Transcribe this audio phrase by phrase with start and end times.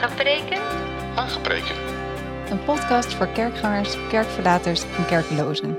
[0.00, 0.60] Hagepreken?
[1.14, 1.74] Aangepreken.
[2.50, 5.76] Een podcast voor kerkgangers, kerkverlaters en kerklozen.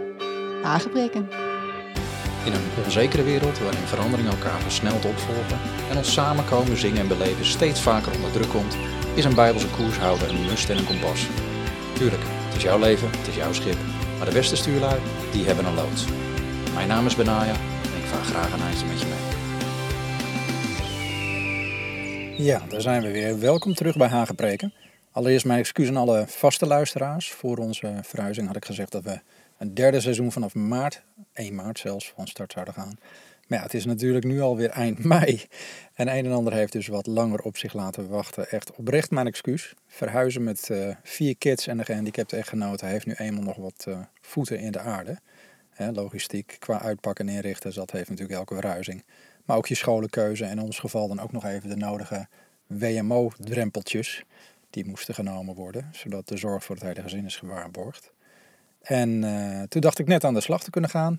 [0.63, 1.29] Aangebreken.
[2.45, 5.59] In een onzekere wereld waarin veranderingen elkaar versneld opvolgen
[5.89, 8.77] en ons samenkomen, zingen en beleven steeds vaker onder druk komt,
[9.13, 11.27] is een bijbelse koershouder een must en een kompas.
[11.93, 13.77] Tuurlijk, het is jouw leven, het is jouw schip,
[14.17, 14.99] maar de beste stuurlui,
[15.31, 16.05] die hebben een loods.
[16.73, 17.53] Mijn naam is Benaya
[17.93, 19.36] en ik vaar graag een eindje met je mee.
[22.37, 23.39] Ja, daar zijn we weer.
[23.39, 24.73] Welkom terug bij Hagepreken.
[25.11, 27.31] Allereerst mijn excuus aan alle vaste luisteraars.
[27.31, 29.19] Voor onze verhuizing had ik gezegd dat we
[29.57, 31.03] een derde seizoen vanaf maart,
[31.33, 32.97] 1 maart zelfs, van start zouden gaan.
[33.47, 35.43] Maar ja, het is natuurlijk nu alweer eind mei.
[35.93, 38.49] En een en ander heeft dus wat langer op zich laten wachten.
[38.49, 39.73] Echt oprecht mijn excuus.
[39.87, 43.99] Verhuizen met uh, vier kids en een gehandicapte echtgenote heeft nu eenmaal nog wat uh,
[44.21, 45.19] voeten in de aarde.
[45.69, 49.03] Hè, logistiek qua uitpakken en inrichten, dat heeft natuurlijk elke verhuizing.
[49.47, 52.27] Maar ook je scholenkeuze en in ons geval dan ook nog even de nodige
[52.67, 54.23] WMO-drempeltjes.
[54.69, 58.11] Die moesten genomen worden, zodat de zorg voor het hele gezin is gewaarborgd.
[58.81, 61.17] En uh, toen dacht ik net aan de slag te kunnen gaan.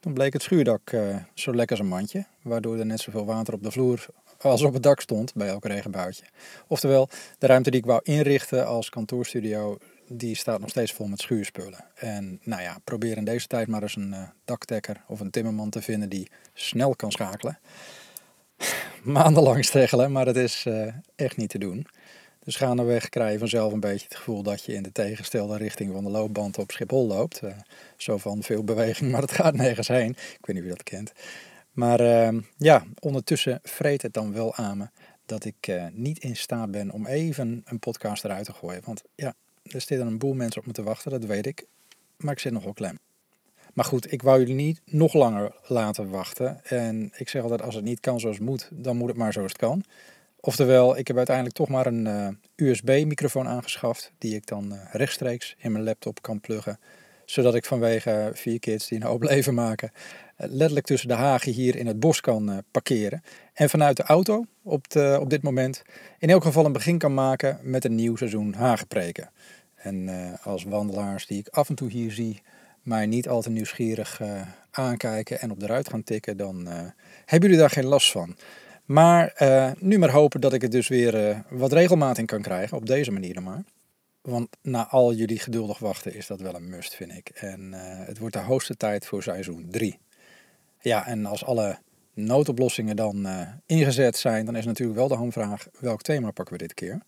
[0.00, 3.54] Toen bleek het schuurdak uh, zo lekker als een mandje, waardoor er net zoveel water
[3.54, 4.06] op de vloer
[4.40, 6.24] als op het dak stond bij elk regenbuitje.
[6.66, 7.08] Oftewel,
[7.38, 9.78] de ruimte die ik wou inrichten als kantoorstudio,
[10.08, 11.84] die staat nog steeds vol met schuurspullen.
[11.94, 15.70] En nou ja, probeer in deze tijd maar eens een uh, daktekker of een timmerman
[15.70, 17.58] te vinden die snel kan schakelen.
[19.02, 21.86] Maandenlang steggelen, maar dat is uh, echt niet te doen.
[22.44, 25.92] Dus gaandeweg krijg je vanzelf een beetje het gevoel dat je in de tegengestelde richting
[25.92, 27.42] van de loopband op Schiphol loopt.
[27.44, 27.50] Uh,
[27.96, 30.10] zo van veel beweging, maar het gaat nergens heen.
[30.10, 31.12] Ik weet niet wie dat kent.
[31.72, 34.88] Maar ja, ondertussen vreet het dan wel aan me
[35.26, 38.82] dat ik niet in staat ben om even een podcast eruit te gooien.
[38.84, 39.34] Want ja,
[39.70, 41.66] er zitten een boel mensen op me te wachten, dat weet ik.
[42.16, 42.98] Maar ik zit nog wel klem.
[43.74, 46.64] Maar goed, ik wou jullie niet nog langer laten wachten.
[46.64, 49.32] En ik zeg altijd, als het niet kan zoals het moet, dan moet het maar
[49.32, 49.84] zoals het kan.
[50.40, 52.28] Oftewel, ik heb uiteindelijk toch maar een uh,
[52.68, 56.78] USB-microfoon aangeschaft, die ik dan uh, rechtstreeks in mijn laptop kan pluggen.
[57.24, 59.90] Zodat ik vanwege vier kids die een hoop leven maken,
[60.36, 63.22] letterlijk tussen de hagen hier in het bos kan parkeren.
[63.52, 65.82] En vanuit de auto op, de, op dit moment
[66.18, 69.30] in elk geval een begin kan maken met een nieuw seizoen hagenpreken.
[69.74, 70.08] En
[70.42, 72.42] als wandelaars die ik af en toe hier zie,
[72.82, 74.20] mij niet al te nieuwsgierig
[74.70, 76.66] aankijken en op de ruit gaan tikken, dan
[77.24, 78.36] hebben jullie daar geen last van.
[78.84, 79.34] Maar
[79.78, 83.34] nu maar hopen dat ik het dus weer wat regelmatig kan krijgen, op deze manier
[83.34, 83.64] dan maar.
[84.20, 87.28] Want na al jullie geduldig wachten is dat wel een must, vind ik.
[87.28, 87.72] En
[88.06, 89.98] het wordt de hoogste tijd voor seizoen 3.
[90.86, 91.78] Ja, en als alle
[92.14, 93.26] noodoplossingen dan
[93.66, 97.02] ingezet zijn, dan is natuurlijk wel de hamvraag, welk thema pakken we dit keer?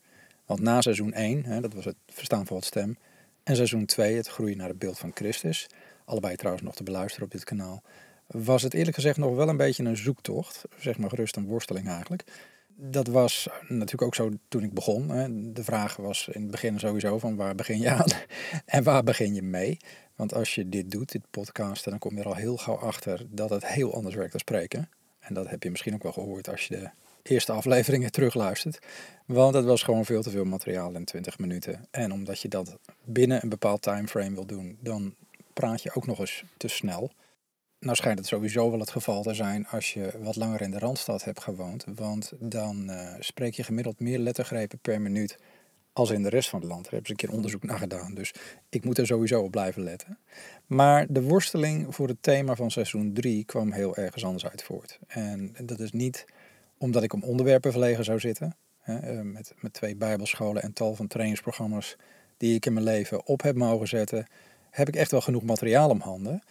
[0.47, 2.99] Want na seizoen 1, hè, dat was het verstaan van wat stem,
[3.43, 5.67] en seizoen 2, het groeien naar het beeld van Christus,
[6.05, 7.83] allebei trouwens nog te beluisteren op dit kanaal,
[8.27, 10.65] was het eerlijk gezegd nog wel een beetje een zoektocht.
[10.79, 12.25] Zeg maar gerust een worsteling eigenlijk.
[12.81, 15.09] Dat was natuurlijk ook zo toen ik begon.
[15.09, 15.53] Hè.
[15.53, 18.11] De vraag was in het begin sowieso van waar begin je aan
[18.65, 19.79] en waar begin je mee.
[20.17, 23.27] Want als je dit doet, dit podcasten, dan kom je er al heel gauw achter
[23.31, 24.89] dat het heel anders werkt dan spreken.
[25.19, 26.91] En dat heb je misschien ook wel gehoord als je de
[27.23, 28.79] eerste afleveringen terugluistert.
[29.27, 31.87] Want het was gewoon veel te veel materiaal in 20 minuten.
[31.91, 35.15] En omdat je dat binnen een bepaald timeframe wil doen, dan
[35.53, 37.11] praat je ook nog eens te snel.
[37.81, 40.79] Nou schijnt het sowieso wel het geval te zijn als je wat langer in de
[40.79, 41.85] Randstad hebt gewoond.
[41.95, 45.39] Want dan uh, spreek je gemiddeld meer lettergrepen per minuut
[45.93, 46.83] als in de rest van het land.
[46.83, 48.15] Daar hebben ze een keer onderzoek naar gedaan.
[48.15, 48.35] Dus
[48.69, 50.19] ik moet er sowieso op blijven letten.
[50.67, 54.99] Maar de worsteling voor het thema van seizoen 3 kwam heel ergens anders uit voort.
[55.07, 56.25] En dat is niet
[56.79, 58.57] omdat ik om onderwerpen verlegen zou zitten.
[58.79, 61.97] Hè, met, met twee bijbelscholen en tal van trainingsprogramma's
[62.37, 64.27] die ik in mijn leven op heb mogen zetten,
[64.71, 66.43] heb ik echt wel genoeg materiaal om handen.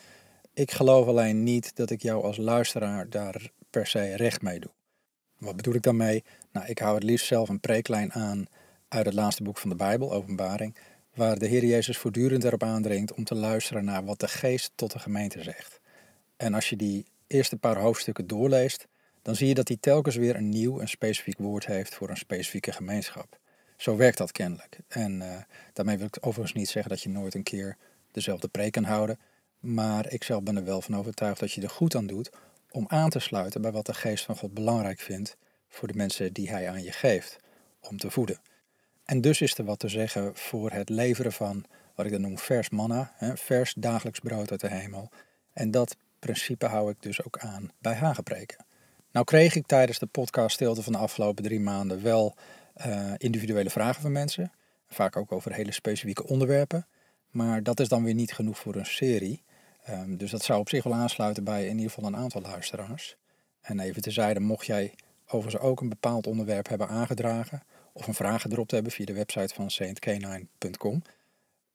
[0.57, 4.71] Ik geloof alleen niet dat ik jou als luisteraar daar per se recht mee doe.
[5.37, 6.23] Wat bedoel ik daarmee?
[6.51, 8.45] Nou, ik hou het liefst zelf een preeklijn aan
[8.87, 10.75] uit het laatste boek van de Bijbel, Openbaring,
[11.13, 14.91] waar de Heer Jezus voortdurend erop aandringt om te luisteren naar wat de geest tot
[14.91, 15.79] de gemeente zegt.
[16.37, 18.87] En als je die eerste paar hoofdstukken doorleest,
[19.21, 22.17] dan zie je dat hij telkens weer een nieuw en specifiek woord heeft voor een
[22.17, 23.39] specifieke gemeenschap.
[23.75, 24.79] Zo werkt dat kennelijk.
[24.87, 25.35] En uh,
[25.73, 27.77] daarmee wil ik overigens niet zeggen dat je nooit een keer
[28.11, 29.19] dezelfde preek kan houden.
[29.59, 32.29] Maar ik zelf ben er wel van overtuigd dat je er goed aan doet
[32.71, 35.37] om aan te sluiten bij wat de geest van God belangrijk vindt
[35.69, 37.39] voor de mensen die hij aan je geeft
[37.81, 38.39] om te voeden.
[39.05, 41.65] En dus is er wat te zeggen voor het leveren van
[41.95, 45.09] wat ik dan noem vers manna, vers dagelijks brood uit de hemel.
[45.53, 48.65] En dat principe hou ik dus ook aan bij Hagepreken.
[49.11, 52.35] Nou kreeg ik tijdens de podcast stilte van de afgelopen drie maanden wel
[52.85, 54.51] uh, individuele vragen van mensen.
[54.87, 56.87] Vaak ook over hele specifieke onderwerpen.
[57.29, 59.43] Maar dat is dan weer niet genoeg voor een serie.
[59.89, 63.17] Um, dus dat zou op zich wel aansluiten bij in ieder geval een aantal luisteraars.
[63.61, 64.93] En even tezijde, mocht jij
[65.27, 67.63] overigens ook een bepaald onderwerp hebben aangedragen,
[67.93, 71.01] of een vraag gedropt hebben via de website van saintcanine.com,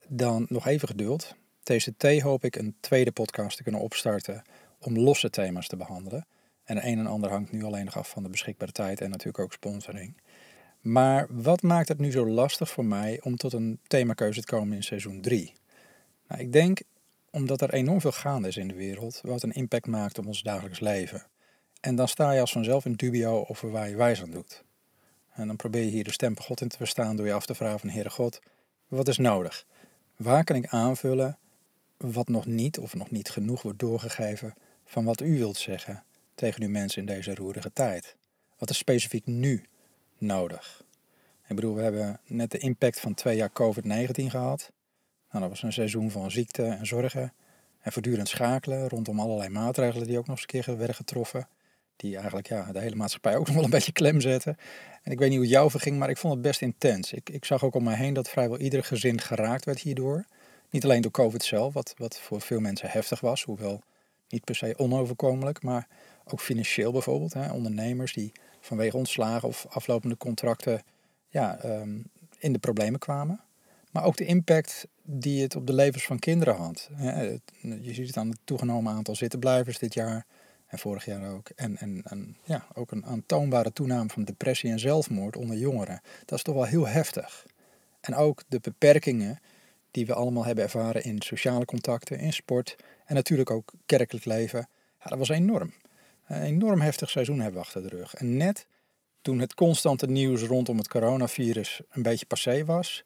[0.09, 1.35] dan nog even geduld.
[1.63, 4.43] TCT hoop ik een tweede podcast te kunnen opstarten
[4.79, 6.27] om losse thema's te behandelen.
[6.65, 9.39] En een en ander hangt nu alleen nog af van de beschikbare tijd en natuurlijk
[9.39, 10.17] ook sponsoring.
[10.81, 14.77] Maar wat maakt het nu zo lastig voor mij om tot een themakeuze te komen
[14.77, 15.53] in seizoen 3?
[16.29, 16.81] Nou, ik denk
[17.33, 20.43] omdat er enorm veel gaande is in de wereld, wat een impact maakt op ons
[20.43, 21.27] dagelijks leven.
[21.81, 24.65] En dan sta je als vanzelf in dubio over waar je wijs aan doet.
[25.33, 27.47] En dan probeer je hier de stem van God in te verstaan door je af
[27.47, 28.41] te vragen van Heere God,
[28.89, 29.67] wat is nodig?
[30.17, 31.39] Waar kan ik aanvullen
[31.97, 34.55] wat nog niet of nog niet genoeg wordt doorgegeven
[34.85, 36.05] van wat u wilt zeggen
[36.35, 38.17] tegen uw mensen in deze roerige tijd?
[38.59, 39.65] Wat is specifiek nu
[40.19, 40.85] nodig?
[41.49, 44.71] Ik bedoel, we hebben net de impact van twee jaar COVID-19 gehad.
[45.33, 47.33] Nou, dat was een seizoen van ziekte en zorgen
[47.81, 51.49] en voortdurend schakelen rondom allerlei maatregelen die ook nog eens een keer werden getroffen.
[51.97, 54.57] Die eigenlijk ja, de hele maatschappij ook nog wel een beetje klem zetten.
[55.03, 57.13] En ik weet niet hoe het jou verging, maar ik vond het best intens.
[57.13, 60.25] Ik, ik zag ook om mij heen dat vrijwel ieder gezin geraakt werd hierdoor.
[60.71, 63.83] Niet alleen door COVID zelf, wat, wat voor veel mensen heftig was, hoewel
[64.29, 65.89] niet per se onoverkomelijk, maar
[66.25, 67.33] ook financieel bijvoorbeeld.
[67.33, 70.83] Hè, ondernemers die vanwege ontslagen of aflopende contracten
[71.29, 71.99] ja, ehm,
[72.39, 73.41] in de problemen kwamen.
[73.93, 76.91] Maar ook de impact die het op de levens van kinderen had.
[77.61, 80.27] Je ziet het aan het toegenomen aantal zittenblijvers dit jaar
[80.67, 81.49] en vorig jaar ook.
[81.49, 86.01] En, en, en ja, ook een aantoonbare toename van depressie en zelfmoord onder jongeren.
[86.25, 87.47] Dat is toch wel heel heftig.
[88.01, 89.41] En ook de beperkingen
[89.91, 94.69] die we allemaal hebben ervaren in sociale contacten, in sport en natuurlijk ook kerkelijk leven.
[95.01, 95.73] Ja, dat was enorm.
[96.27, 98.15] Een enorm heftig seizoen hebben we achter de rug.
[98.15, 98.67] En net
[99.23, 103.05] toen het constante nieuws rondom het coronavirus een beetje passé was,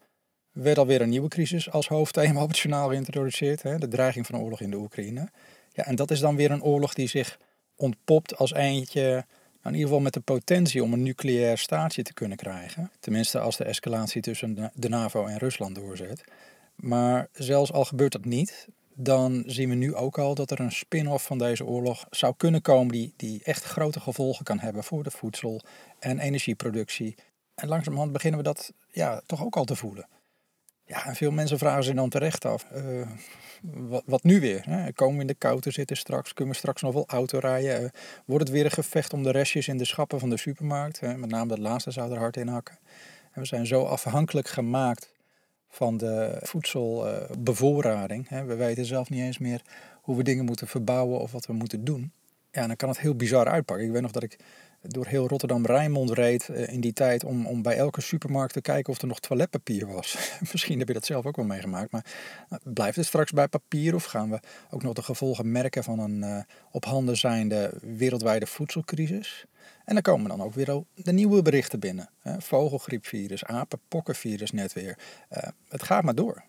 [0.63, 3.63] werd alweer een nieuwe crisis als hoofdthema op het journaal geïntroduceerd.
[3.63, 5.29] Hè, de dreiging van de oorlog in de Oekraïne.
[5.73, 7.39] Ja, en dat is dan weer een oorlog die zich
[7.77, 9.25] ontpopt als eentje, nou
[9.63, 12.91] in ieder geval met de potentie om een nucleair staatje te kunnen krijgen.
[13.01, 16.25] Tenminste als de escalatie tussen de NAVO en Rusland doorzet.
[16.75, 20.73] Maar zelfs al gebeurt dat niet, dan zien we nu ook al dat er een
[20.73, 25.03] spin-off van deze oorlog zou kunnen komen die, die echt grote gevolgen kan hebben voor
[25.03, 25.61] de voedsel-
[25.99, 27.15] en energieproductie.
[27.55, 30.09] En langzamerhand beginnen we dat ja, toch ook al te voelen.
[30.87, 33.07] Ja, veel mensen vragen zich dan terecht af, uh,
[34.07, 34.63] wat, nu weer?
[34.65, 34.93] Hè?
[34.93, 36.35] Komen we in de kou te zitten straks?
[36.35, 37.83] Kunnen we straks nog wel auto rijden?
[37.83, 37.89] Uh,
[38.27, 41.01] wordt het weer een gevecht om de restjes in de schappen van de supermarkt?
[41.01, 42.79] Met name dat laatste zou er hard in hakken.
[43.33, 45.15] En we zijn zo afhankelijk gemaakt
[45.69, 48.31] van de voedselbevoorrading.
[48.31, 49.63] Uh, we weten zelf niet eens meer
[50.03, 52.13] hoe we dingen moeten verbouwen of wat we moeten doen.
[52.51, 53.87] Ja, dan kan het heel bizar uitpakken.
[53.87, 54.39] Ik weet nog dat ik
[54.89, 58.93] door heel Rotterdam-Rijnmond reed uh, in die tijd om, om bij elke supermarkt te kijken
[58.93, 60.19] of er nog toiletpapier was.
[60.53, 62.05] Misschien heb je dat zelf ook wel meegemaakt, maar
[62.51, 64.41] uh, blijft het straks bij papier of gaan we
[64.71, 66.39] ook nog de gevolgen merken van een uh,
[66.71, 69.45] op handen zijnde wereldwijde voedselcrisis?
[69.85, 72.09] En dan komen dan ook weer de nieuwe berichten binnen.
[72.39, 74.99] vogelgriepvirus, apenpokkenvirus net weer.
[75.69, 76.45] het gaat maar door.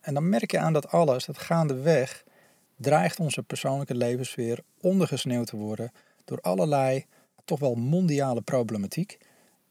[0.00, 2.24] En dan merk je aan dat alles, dat gaandeweg,
[2.76, 5.92] dreigt onze persoonlijke levensfeer ondergesneeuwd te worden
[6.24, 7.06] door allerlei
[7.44, 9.18] toch wel mondiale problematiek.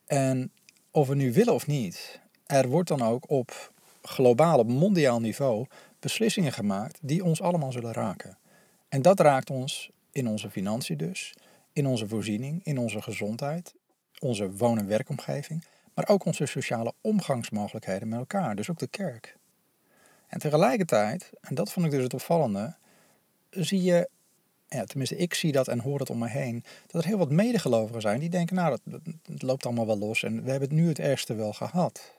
[0.05, 0.51] En
[0.91, 3.71] of we nu willen of niet, er wordt dan ook op
[4.01, 5.65] globaal, op mondiaal niveau
[5.99, 8.37] beslissingen gemaakt die ons allemaal zullen raken.
[8.89, 11.33] En dat raakt ons in onze financiën dus,
[11.73, 13.73] in onze voorziening, in onze gezondheid,
[14.19, 19.37] onze woon- en werkomgeving, maar ook onze sociale omgangsmogelijkheden met elkaar, dus ook de kerk.
[20.27, 22.75] En tegelijkertijd, en dat vond ik dus het opvallende,
[23.49, 24.09] zie je
[24.73, 27.31] ja, tenminste ik zie dat en hoor het om me heen, dat er heel wat
[27.31, 29.01] medegelovigen zijn die denken, nou, dat,
[29.41, 32.13] loopt allemaal wel los en we hebben het nu het ergste wel gehad.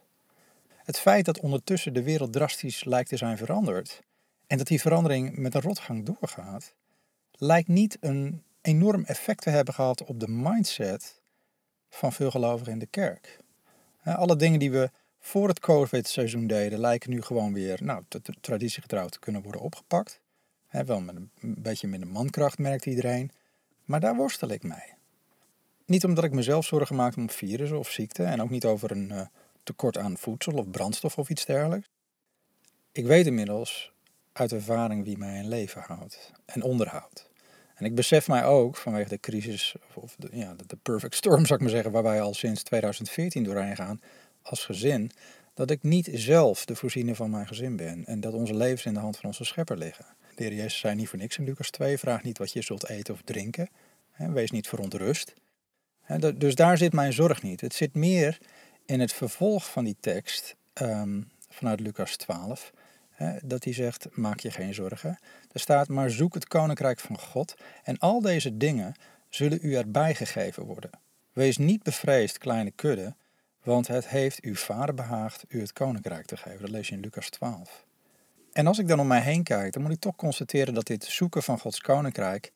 [0.77, 4.03] Het feit dat ondertussen de wereld drastisch lijkt te zijn veranderd
[4.47, 6.75] en dat die verandering met een rotgang doorgaat,
[7.33, 11.21] lijkt niet een enorm effect te hebben gehad op de mindset
[11.89, 13.39] van veel gelovigen in de kerk.
[14.03, 18.03] Alle dingen die we voor het COVID-seizoen deden, lijken nu gewoon weer nou,
[18.41, 20.21] traditiegetrouw te kunnen worden opgepakt
[20.83, 23.31] wel met een beetje minder mankracht, merkt iedereen.
[23.85, 24.93] Maar daar worstel ik mee.
[25.87, 29.11] Niet omdat ik mezelf zorgen maak om virussen of ziekte en ook niet over een
[29.11, 29.21] uh,
[29.63, 31.89] tekort aan voedsel of brandstof of iets dergelijks.
[32.93, 33.93] Ik weet inmiddels
[34.33, 37.31] uit ervaring wie mij in leven houdt en onderhoudt.
[37.75, 41.55] En ik besef mij ook vanwege de crisis, of de, ja, de perfect storm zou
[41.55, 44.01] ik maar zeggen, waar wij al sinds 2014 doorheen gaan
[44.43, 45.11] als gezin,
[45.55, 48.95] dat ik niet zelf de voorziener van mijn gezin ben en dat onze levens in
[48.95, 50.07] de hand van onze schepper liggen.
[50.35, 52.89] De heer Jezus zei niet voor niks in Lucas 2, vraag niet wat je zult
[52.89, 53.69] eten of drinken.
[54.17, 55.35] Wees niet verontrust.
[56.35, 57.61] Dus daar zit mijn zorg niet.
[57.61, 58.39] Het zit meer
[58.87, 62.73] in het vervolg van die tekst ehm, vanuit Lucas 12.
[63.45, 65.19] dat hij zegt, maak je geen zorgen.
[65.53, 68.95] Er staat, maar zoek het koninkrijk van God en al deze dingen
[69.29, 70.91] zullen u erbij gegeven worden.
[71.33, 73.15] Wees niet bevreesd, kleine kudde,
[73.63, 76.61] Want het heeft uw vader behaagd u het koninkrijk te geven.
[76.61, 77.84] Dat lees je in Lucas 12.
[78.55, 81.05] En als ik dan om mij heen kijk, dan moet ik toch constateren dat dit
[81.05, 82.53] zoeken van Gods koninkrijk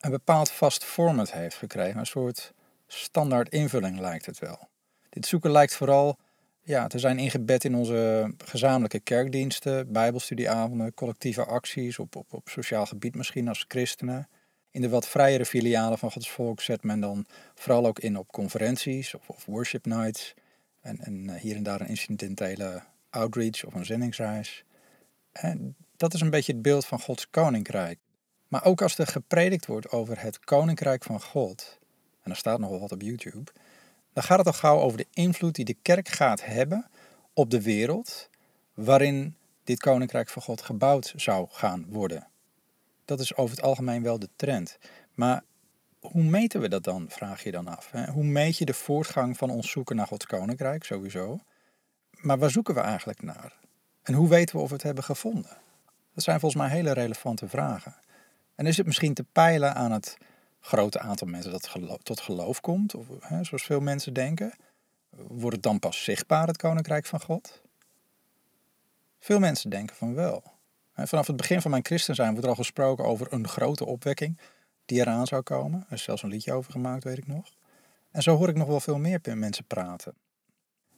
[0.00, 1.98] een bepaald vast format heeft gekregen.
[1.98, 2.52] Een soort
[2.86, 4.68] standaard invulling lijkt het wel.
[5.08, 6.18] Dit zoeken lijkt vooral
[6.62, 12.86] ja, te zijn ingebed in onze gezamenlijke kerkdiensten, bijbelstudieavonden, collectieve acties op, op, op sociaal
[12.86, 14.28] gebied misschien als christenen.
[14.70, 18.32] In de wat vrijere filialen van Gods volk zet men dan vooral ook in op
[18.32, 20.34] conferenties of, worship nights.
[20.80, 24.64] En, en hier en daar een incidentele outreach of een zendingsreis.
[25.32, 27.98] En dat is een beetje het beeld van Gods koninkrijk.
[28.48, 31.78] Maar ook als er gepredikt wordt over het koninkrijk van God,
[32.22, 33.50] en er staat nog wel wat op YouTube,
[34.12, 36.90] dan gaat het al gauw over de invloed die de kerk gaat hebben
[37.32, 38.30] op de wereld
[38.74, 42.28] waarin dit koninkrijk van God gebouwd zou gaan worden.
[43.04, 44.78] Dat is over het algemeen wel de trend.
[45.14, 45.42] Maar
[46.00, 47.90] hoe meten we dat dan, vraag je dan af.
[48.12, 51.40] Hoe meet je de voortgang van ons zoeken naar Gods koninkrijk, sowieso?
[52.10, 53.58] Maar waar zoeken we eigenlijk naar?
[54.08, 55.56] En hoe weten we of we het hebben gevonden?
[56.14, 57.96] Dat zijn volgens mij hele relevante vragen.
[58.54, 60.16] En is het misschien te peilen aan het
[60.60, 61.70] grote aantal mensen dat
[62.02, 64.52] tot geloof komt, of, hè, zoals veel mensen denken?
[65.10, 67.62] Wordt het dan pas zichtbaar, het koninkrijk van God?
[69.18, 70.42] Veel mensen denken van wel.
[70.94, 74.38] Vanaf het begin van mijn christen zijn wordt er al gesproken over een grote opwekking
[74.84, 75.84] die eraan zou komen.
[75.88, 77.52] Er is zelfs een liedje over gemaakt, weet ik nog.
[78.10, 80.14] En zo hoor ik nog wel veel meer mensen praten.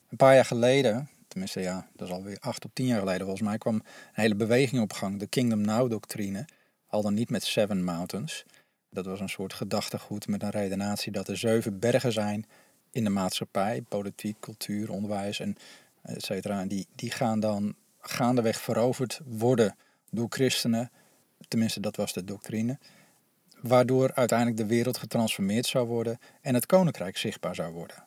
[0.09, 3.47] Een paar jaar geleden, tenminste ja, dat is alweer acht of tien jaar geleden volgens
[3.47, 6.45] mij, kwam een hele beweging op gang, de Kingdom Now-doctrine.
[6.87, 8.45] Al dan niet met Seven Mountains.
[8.89, 12.45] Dat was een soort gedachtegoed met een redenatie dat er zeven bergen zijn
[12.91, 15.55] in de maatschappij, politiek, cultuur, onderwijs en
[16.01, 16.65] et cetera.
[16.65, 19.75] Die, die gaan dan gaandeweg veroverd worden
[20.09, 20.91] door christenen.
[21.47, 22.77] Tenminste, dat was de doctrine.
[23.61, 28.03] Waardoor uiteindelijk de wereld getransformeerd zou worden en het koninkrijk zichtbaar zou worden.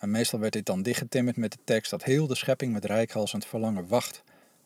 [0.00, 3.46] En meestal werd dit dan dichtgetimmerd met de tekst dat heel de schepping met rijkhalsend
[3.46, 4.22] verlangen wacht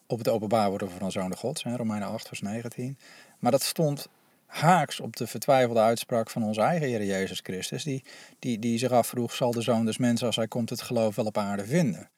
[0.06, 2.98] op het openbaar worden van een zoon de gods, Romeinen 8 vers 19.
[3.38, 4.08] Maar dat stond
[4.46, 8.04] haaks op de vertwijfelde uitspraak van onze eigen Heer Jezus Christus, die,
[8.38, 11.24] die, die zich afvroeg, zal de zoon des mensen als hij komt het geloof wel
[11.24, 12.10] op aarde vinden?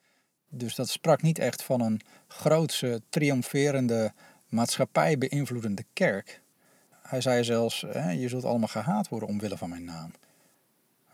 [0.48, 4.12] Dus dat sprak niet echt van een grootse, triomferende,
[4.48, 6.40] maatschappij beïnvloedende kerk.
[7.02, 7.80] Hij zei zelfs,
[8.16, 10.12] je zult allemaal gehaat worden omwille van mijn naam.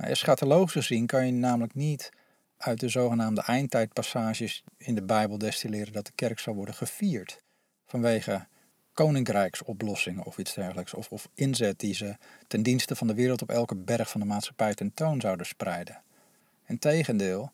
[0.07, 2.11] Eschatologisch gezien kan je namelijk niet
[2.57, 7.43] uit de zogenaamde eindtijdpassages in de Bijbel destilleren dat de kerk zal worden gevierd
[7.87, 8.47] vanwege
[8.93, 13.51] koninkrijksoplossingen of iets dergelijks, of, of inzet die ze ten dienste van de wereld op
[13.51, 16.03] elke berg van de maatschappij tentoon zouden spreiden.
[16.67, 17.51] Integendeel,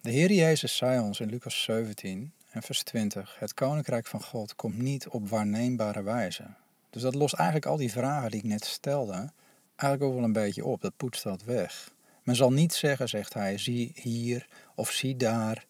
[0.00, 4.54] de Heer Jezus zei ons in Lucas 17 en vers 20, het koninkrijk van God
[4.54, 6.44] komt niet op waarneembare wijze.
[6.90, 9.32] Dus dat lost eigenlijk al die vragen die ik net stelde,
[9.80, 10.80] eigenlijk ook wel een beetje op.
[10.80, 11.92] Dat poetst dat weg.
[12.22, 15.66] Men zal niet zeggen, zegt hij, zie hier of zie daar,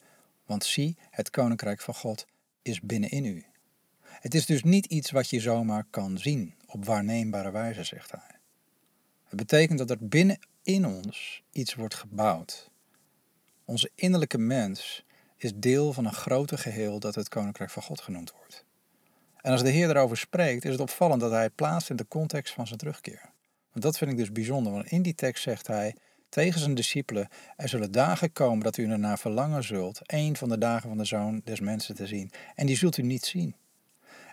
[0.46, 2.26] want zie, het koninkrijk van God
[2.62, 3.44] is binnenin u.
[4.00, 8.38] Het is dus niet iets wat je zomaar kan zien op waarneembare wijze, zegt hij.
[9.24, 12.70] Het betekent dat er binnenin ons iets wordt gebouwd.
[13.64, 15.04] Onze innerlijke mens
[15.36, 18.64] is deel van een groter geheel dat het Koninkrijk van God genoemd wordt.
[19.36, 22.08] En als de Heer erover spreekt, is het opvallend dat hij het plaatst in de
[22.08, 23.30] context van zijn terugkeer.
[23.72, 25.94] Want dat vind ik dus bijzonder, want in die tekst zegt hij
[26.28, 30.58] tegen zijn discipelen: Er zullen dagen komen dat u ernaar verlangen zult, een van de
[30.58, 32.30] dagen van de zoon des mensen te zien.
[32.54, 33.54] En die zult u niet zien.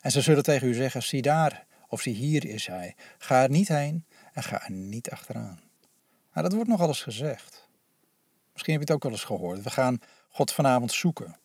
[0.01, 2.95] En ze zullen tegen u zeggen: Zie daar, of zie hier is hij.
[3.17, 5.59] Ga er niet heen en ga er niet achteraan.
[6.33, 7.67] Nou, dat wordt nogal eens gezegd.
[8.51, 9.63] Misschien heb je het ook wel eens gehoord.
[9.63, 11.37] We gaan God vanavond zoeken.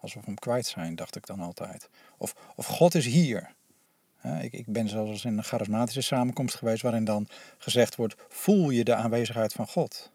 [0.00, 1.88] Alsof we hem kwijt zijn, dacht ik dan altijd.
[2.16, 3.54] Of, of God is hier.
[4.22, 8.84] Ik, ik ben zelfs in een charismatische samenkomst geweest waarin dan gezegd wordt: voel je
[8.84, 10.10] de aanwezigheid van God?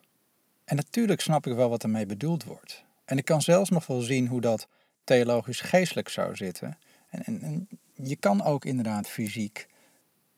[0.65, 2.83] En natuurlijk snap ik wel wat ermee bedoeld wordt.
[3.05, 4.67] En ik kan zelfs nog wel zien hoe dat
[5.03, 6.77] theologisch geestelijk zou zitten.
[7.09, 9.67] En, en, en je kan ook inderdaad fysiek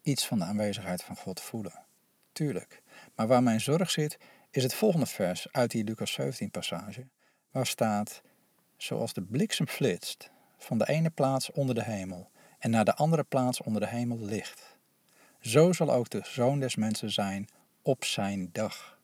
[0.02, 1.84] iets van de aanwezigheid van God voelen.
[2.32, 2.82] Tuurlijk.
[3.16, 4.18] Maar waar mijn zorg zit,
[4.52, 7.08] is het volgende vers uit die Lucas 17 passage,
[7.52, 8.22] waar staat,
[8.78, 13.24] zoals de bliksem flitst van de ene plaats onder de hemel en naar de andere
[13.24, 14.78] plaats onder de hemel ligt.
[15.40, 17.48] Zo zal ook de zoon des mensen zijn
[17.82, 19.00] op zijn dag.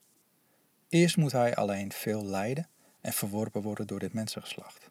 [0.89, 2.67] Eerst moet hij alleen veel lijden
[3.01, 4.89] en verworpen worden door dit mensengeslacht.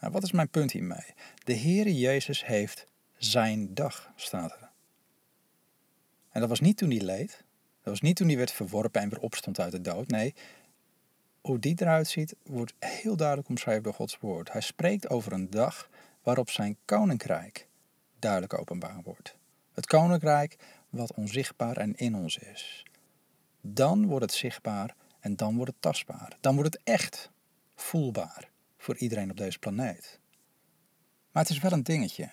[0.00, 1.14] Nou, wat is mijn punt hiermee?
[1.44, 2.86] De Heere Jezus heeft
[3.16, 4.70] zijn dag, staat er.
[6.30, 7.44] En dat was niet toen hij leed.
[7.82, 10.08] Dat was niet toen hij werd verworpen en weer opstond uit de dood.
[10.08, 10.34] Nee,
[11.40, 14.52] hoe die eruit ziet, wordt heel duidelijk omschreven door Gods woord.
[14.52, 15.88] Hij spreekt over een dag
[16.22, 17.68] waarop zijn koninkrijk
[18.18, 19.36] duidelijk openbaar wordt.
[19.72, 20.56] Het koninkrijk
[20.88, 22.84] wat onzichtbaar en in ons is.
[23.60, 26.36] Dan wordt het zichtbaar En dan wordt het tastbaar.
[26.40, 27.30] Dan wordt het echt
[27.74, 30.20] voelbaar voor iedereen op deze planeet.
[31.32, 32.30] Maar het is wel een dingetje.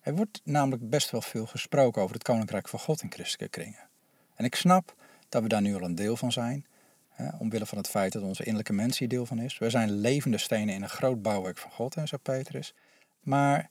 [0.00, 3.88] Er wordt namelijk best wel veel gesproken over het Koninkrijk van God in christelijke kringen.
[4.34, 4.94] En ik snap
[5.28, 6.66] dat we daar nu al een deel van zijn,
[7.08, 9.58] hè, omwille van het feit dat onze innerlijke mens hier deel van is.
[9.58, 12.74] We zijn levende stenen in een groot bouwwerk van God, en zo Petrus.
[13.22, 13.70] Maar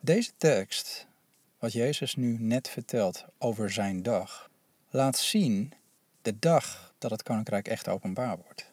[0.00, 1.06] deze tekst,
[1.58, 4.50] wat Jezus nu net vertelt over zijn dag,
[4.90, 5.72] laat zien
[6.22, 8.72] de dag dat het Koninkrijk echt openbaar wordt.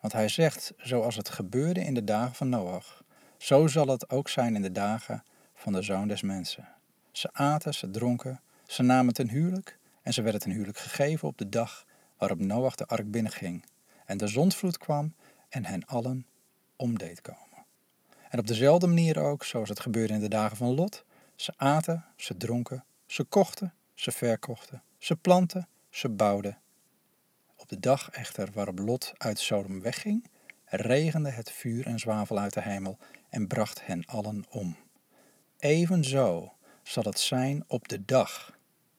[0.00, 3.04] Want hij zegt, zoals het gebeurde in de dagen van Noach,
[3.36, 6.68] zo zal het ook zijn in de dagen van de zoon des mensen.
[7.12, 11.38] Ze aten, ze dronken, ze namen ten huwelijk en ze werden ten huwelijk gegeven op
[11.38, 11.86] de dag
[12.18, 13.64] waarop Noach de ark binnenging.
[14.04, 15.14] En de zondvloed kwam
[15.48, 16.26] en hen allen
[16.76, 17.20] omdeed.
[18.28, 21.04] En op dezelfde manier ook, zoals het gebeurde in de dagen van Lot.
[21.36, 26.58] Ze aten, ze dronken, ze kochten, ze verkochten, ze planten, ze bouwden.
[27.56, 30.30] Op de dag echter waarop Lot uit Sodom wegging,
[30.64, 34.76] regende het vuur en zwavel uit de hemel en bracht hen allen om.
[35.58, 38.58] Evenzo zal het zijn op de dag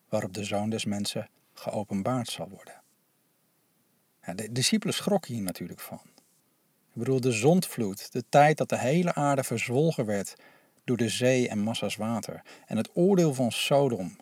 [0.09, 2.81] waarop de Zoon des Mensen geopenbaard zal worden.
[4.35, 6.01] De discipelen schrokken hier natuurlijk van.
[6.89, 10.35] Ik bedoel, de zondvloed, de tijd dat de hele aarde verzwolgen werd
[10.83, 14.17] door de zee en massa's water, en het oordeel van Sodom,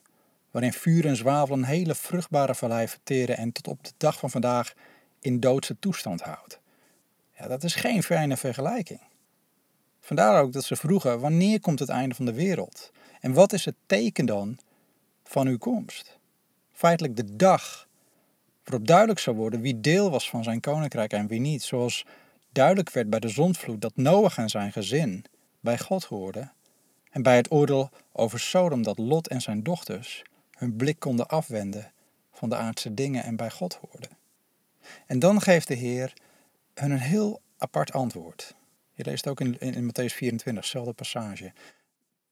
[0.51, 4.29] waarin vuur en zwavel een hele vruchtbare vallei verteren en tot op de dag van
[4.29, 4.73] vandaag
[5.19, 6.59] in doodse toestand houdt.
[7.37, 9.01] Ja, dat is geen fijne vergelijking.
[9.99, 12.91] Vandaar ook dat ze vroegen: wanneer komt het einde van de wereld?
[13.19, 14.57] En wat is het teken dan
[15.23, 16.17] van uw komst?
[16.71, 17.87] Feitelijk de dag
[18.63, 21.63] waarop duidelijk zou worden wie deel was van zijn koninkrijk en wie niet.
[21.63, 22.05] Zoals
[22.57, 25.25] duidelijk werd bij de zondvloed dat Noach en zijn gezin
[25.59, 26.53] bij God hoorden.
[27.11, 31.91] En bij het oordeel over Sodom dat Lot en zijn dochters hun blik konden afwenden
[32.31, 34.09] van de aardse dingen en bij God hoorden.
[35.05, 36.13] En dan geeft de Heer
[36.73, 38.55] hun een heel apart antwoord.
[38.93, 41.53] Je leest ook in, in, in Matthäus 24, dezelfde passage.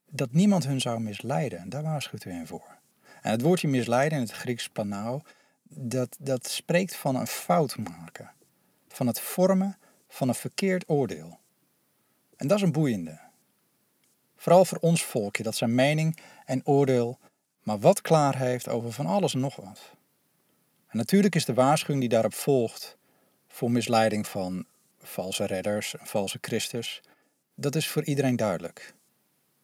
[0.10, 2.78] Dat niemand hun zou misleiden, daar waarschuwt u hen voor.
[3.22, 5.22] En het woordje misleiden in het Grieks panau,
[5.64, 8.32] dat, dat spreekt van een fout maken.
[8.88, 9.78] Van het vormen
[10.16, 11.40] van een verkeerd oordeel.
[12.36, 13.20] En dat is een boeiende.
[14.36, 17.20] Vooral voor ons volkje, dat zijn mening en oordeel
[17.64, 19.80] maar wat klaar heeft over van alles en nog wat.
[20.88, 22.98] En natuurlijk is de waarschuwing die daarop volgt
[23.48, 24.66] voor misleiding van
[25.00, 27.02] valse redders, valse Christus,
[27.56, 28.94] dat is voor iedereen duidelijk.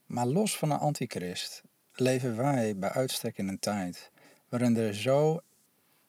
[0.05, 1.61] Maar los van een antichrist
[1.93, 4.11] leven wij bij uitstek in een tijd
[4.49, 5.41] waarin er zo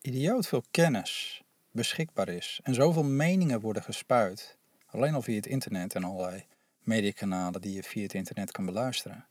[0.00, 5.94] idioot veel kennis beschikbaar is en zoveel meningen worden gespuit, alleen al via het internet
[5.94, 6.46] en allerlei
[6.80, 9.26] mediakanalen die je via het internet kan beluisteren,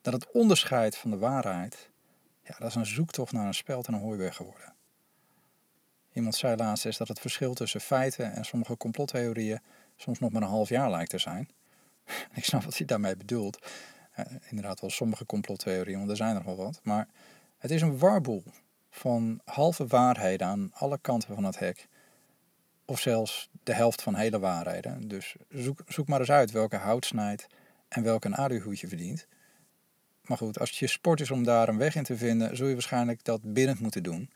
[0.00, 1.90] dat het onderscheid van de waarheid,
[2.42, 4.74] ja, dat is een zoektocht naar een speld en een hooiweg geworden.
[6.12, 9.60] Iemand zei laatst is dat het verschil tussen feiten en sommige complottheorieën
[9.96, 11.48] soms nog maar een half jaar lijkt te zijn.
[12.34, 13.66] Ik snap wat hij daarmee bedoelt.
[14.18, 16.80] Uh, inderdaad wel sommige complottheorieën, want er zijn er wel wat.
[16.82, 17.08] Maar
[17.58, 18.44] het is een warboel
[18.94, 21.88] van halve waarheden aan alle kanten van het hek.
[22.84, 25.08] Of zelfs de helft van hele waarheden.
[25.08, 27.46] Dus zoek, zoek maar eens uit welke hout snijdt
[27.88, 29.26] en welke een aluhoedje verdient.
[30.22, 32.66] Maar goed, als het je sport is om daar een weg in te vinden, zul
[32.66, 34.30] je waarschijnlijk dat biddend moeten doen.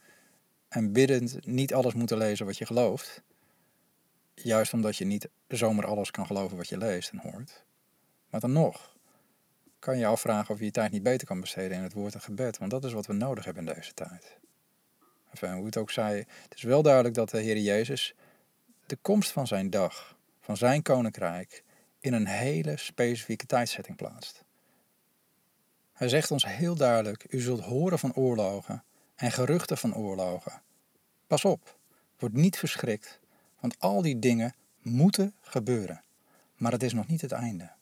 [0.67, 3.23] En biddend niet alles moeten lezen wat je gelooft.
[4.33, 7.63] Juist omdat je niet zomaar alles kan geloven wat je leest en hoort.
[8.29, 8.96] Maar dan nog,
[9.87, 12.21] kan je afvragen of je je tijd niet beter kan besteden in het woord en
[12.21, 12.57] gebed.
[12.57, 14.37] Want dat is wat we nodig hebben in deze tijd.
[15.29, 18.15] Enfin, hoe het ook zei, het is wel duidelijk dat de Heer Jezus
[18.85, 21.63] de komst van zijn dag, van zijn koninkrijk,
[21.99, 24.43] in een hele specifieke tijdsetting plaatst.
[25.93, 28.83] Hij zegt ons heel duidelijk: U zult horen van oorlogen
[29.15, 30.61] en geruchten van oorlogen.
[31.27, 31.77] Pas op,
[32.17, 33.19] word niet verschrikt,
[33.59, 36.01] want al die dingen moeten gebeuren.
[36.55, 37.76] Maar het is nog niet het einde.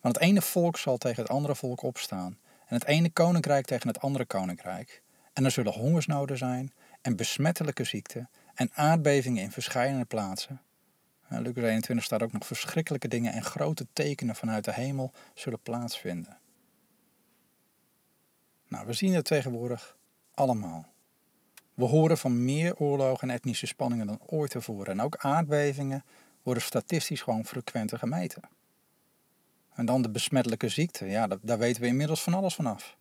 [0.00, 3.88] Want het ene volk zal tegen het andere volk opstaan, en het ene koninkrijk tegen
[3.88, 5.02] het andere koninkrijk.
[5.32, 10.60] En er zullen hongersnoden zijn, en besmettelijke ziekten, en aardbevingen in verschillende plaatsen.
[11.28, 16.38] Lucas 21 staat ook nog verschrikkelijke dingen en grote tekenen vanuit de hemel zullen plaatsvinden.
[18.68, 19.96] Nou, we zien het tegenwoordig
[20.34, 20.86] allemaal.
[21.74, 24.92] We horen van meer oorlogen en etnische spanningen dan ooit tevoren.
[24.92, 26.04] En ook aardbevingen
[26.42, 28.42] worden statistisch gewoon frequenter gemeten.
[29.80, 31.08] En dan de besmettelijke ziekten.
[31.08, 32.96] Ja, daar weten we inmiddels van alles vanaf.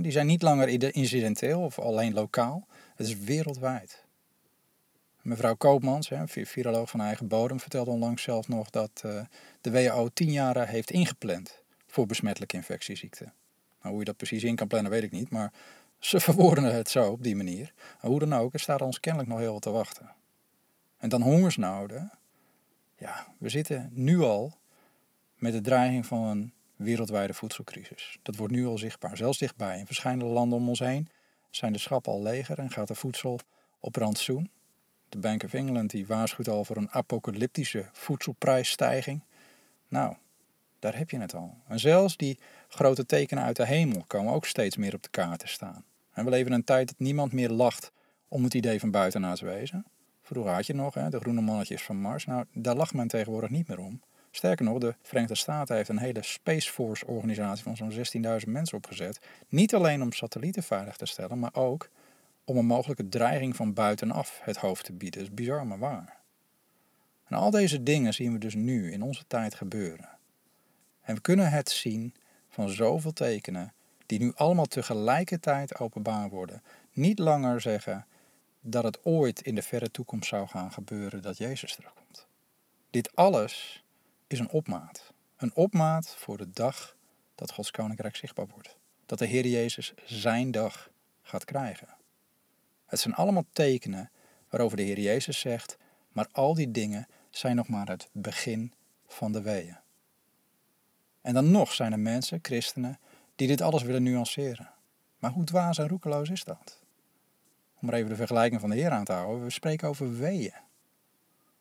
[0.00, 2.66] Die zijn niet langer incidenteel of alleen lokaal.
[2.96, 4.04] Het is wereldwijd.
[5.22, 9.20] Mevrouw Koopmans, viroloog van eigen bodem, vertelde onlangs zelf nog dat eh,
[9.60, 13.32] de WHO tien jaren heeft ingepland voor besmettelijke infectieziekten.
[13.78, 15.30] Nou, hoe je dat precies in kan plannen, weet ik niet.
[15.30, 15.52] Maar
[15.98, 17.72] Ze verwoorden het zo op die manier.
[17.98, 20.10] Hoe dan ook, er staat ons kennelijk nog heel wat te wachten.
[20.98, 22.10] En dan hongersnoden.
[22.96, 24.57] Ja, we zitten nu al
[25.38, 28.18] met de dreiging van een wereldwijde voedselcrisis.
[28.22, 29.78] Dat wordt nu al zichtbaar, zelfs dichtbij.
[29.78, 31.08] In verschillende landen om ons heen
[31.50, 33.38] zijn de schappen al leger en gaat er voedsel
[33.80, 34.50] op rantsoen.
[35.08, 39.22] De Bank of England die waarschuwt al voor een apocalyptische voedselprijsstijging.
[39.88, 40.14] Nou,
[40.78, 41.56] daar heb je het al.
[41.66, 45.38] En zelfs die grote tekenen uit de hemel komen ook steeds meer op de kaart
[45.38, 45.84] te staan.
[46.12, 47.92] En we leven een tijd dat niemand meer lacht
[48.28, 49.86] om het idee van buitenaards wezen.
[50.22, 52.24] Vroeger had je nog hè, de groene mannetjes van Mars.
[52.24, 54.00] Nou, daar lacht men tegenwoordig niet meer om.
[54.30, 57.92] Sterker nog, de Verenigde Staten heeft een hele Space Force organisatie van zo'n
[58.42, 59.20] 16.000 mensen opgezet.
[59.48, 61.88] Niet alleen om satellieten veilig te stellen, maar ook
[62.44, 65.20] om een mogelijke dreiging van buitenaf het hoofd te bieden.
[65.20, 66.16] Dat is bizar, maar waar.
[67.24, 70.08] En al deze dingen zien we dus nu in onze tijd gebeuren.
[71.00, 72.14] En we kunnen het zien
[72.48, 73.72] van zoveel tekenen
[74.06, 76.62] die nu allemaal tegelijkertijd openbaar worden.
[76.92, 78.06] Niet langer zeggen
[78.60, 82.26] dat het ooit in de verre toekomst zou gaan gebeuren dat Jezus terugkomt.
[82.90, 83.84] Dit alles
[84.28, 85.12] is een opmaat.
[85.36, 86.96] Een opmaat voor de dag
[87.34, 88.76] dat Gods koninkrijk zichtbaar wordt.
[89.06, 90.90] Dat de Heer Jezus zijn dag
[91.22, 91.88] gaat krijgen.
[92.86, 94.10] Het zijn allemaal tekenen
[94.48, 95.76] waarover de Heer Jezus zegt,
[96.12, 98.72] maar al die dingen zijn nog maar het begin
[99.06, 99.78] van de weeën.
[101.20, 102.98] En dan nog zijn er mensen, christenen,
[103.36, 104.70] die dit alles willen nuanceren.
[105.18, 106.82] Maar hoe dwaas en roekeloos is dat?
[107.80, 110.54] Om maar even de vergelijking van de Heer aan te houden, we spreken over weeën.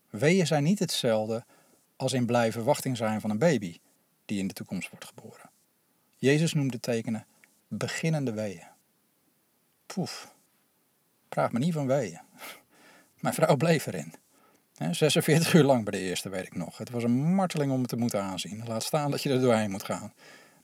[0.10, 1.46] Weeën zijn niet hetzelfde
[1.98, 3.78] als in blij verwachting zijn van een baby
[4.26, 5.50] die in de toekomst wordt geboren.
[6.16, 7.26] Jezus noemde tekenen
[7.68, 8.68] beginnende weeën.
[9.86, 10.34] Poef,
[11.30, 12.20] praat me niet van weeën.
[13.22, 14.14] Mijn vrouw bleef erin.
[14.92, 16.78] 46 uur lang bij de eerste, weet ik nog.
[16.78, 18.64] Het was een marteling om het te moeten aanzien.
[18.68, 20.14] Laat staan dat je er doorheen moet gaan.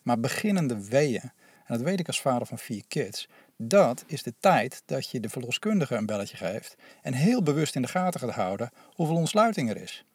[0.02, 1.32] Maar beginnende weeën,
[1.66, 5.20] en dat weet ik als vader van vier kids, dat is de tijd dat je
[5.20, 9.70] de verloskundige een belletje geeft en heel bewust in de gaten gaat houden hoeveel ontsluiting
[9.70, 10.06] er is.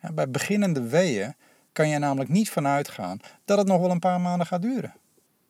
[0.00, 1.34] Bij beginnende weeën
[1.72, 4.94] kan je namelijk niet vanuit gaan dat het nog wel een paar maanden gaat duren.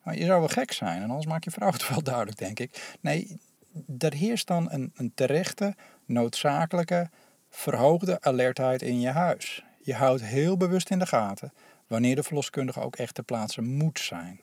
[0.05, 2.59] Nou, je zou wel gek zijn en anders maak je vrouw het wel duidelijk, denk
[2.59, 2.97] ik.
[3.01, 3.41] Nee,
[3.99, 7.11] er heerst dan een, een terechte, noodzakelijke,
[7.49, 9.65] verhoogde alertheid in je huis.
[9.83, 11.53] Je houdt heel bewust in de gaten
[11.87, 14.41] wanneer de verloskundige ook echt ter plaatse moet zijn.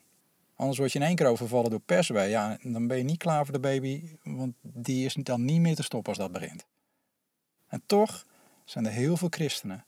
[0.55, 2.29] Anders word je in één keer overvallen door perswee.
[2.29, 5.75] Ja, dan ben je niet klaar voor de baby, want die is dan niet meer
[5.75, 6.65] te stoppen als dat begint.
[7.67, 8.25] En toch
[8.65, 9.85] zijn er heel veel christenen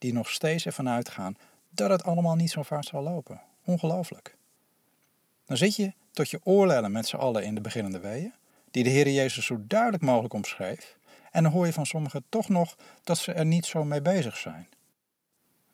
[0.00, 1.36] die nog steeds ervan uitgaan
[1.70, 3.40] dat het allemaal niet zo vaart zal lopen.
[3.64, 4.36] Ongelooflijk.
[5.46, 8.32] Dan zit je tot je oorlellen met z'n allen in de beginnende weeën,
[8.70, 10.96] die de Heer Jezus zo duidelijk mogelijk omschreef,
[11.30, 14.36] en dan hoor je van sommigen toch nog dat ze er niet zo mee bezig
[14.36, 14.68] zijn.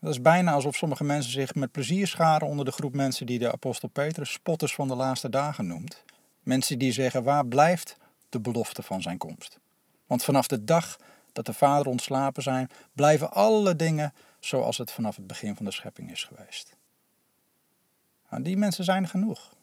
[0.00, 3.38] Dat is bijna alsof sommige mensen zich met plezier scharen onder de groep mensen die
[3.38, 6.04] de apostel Petrus spotters van de laatste dagen noemt.
[6.42, 7.96] Mensen die zeggen waar blijft
[8.28, 9.58] de belofte van zijn komst.
[10.06, 10.96] Want vanaf de dag
[11.36, 15.70] dat de Vader ontslapen zijn, blijven alle dingen zoals het vanaf het begin van de
[15.70, 16.76] schepping is geweest.
[18.30, 19.54] Nou, die mensen zijn genoeg.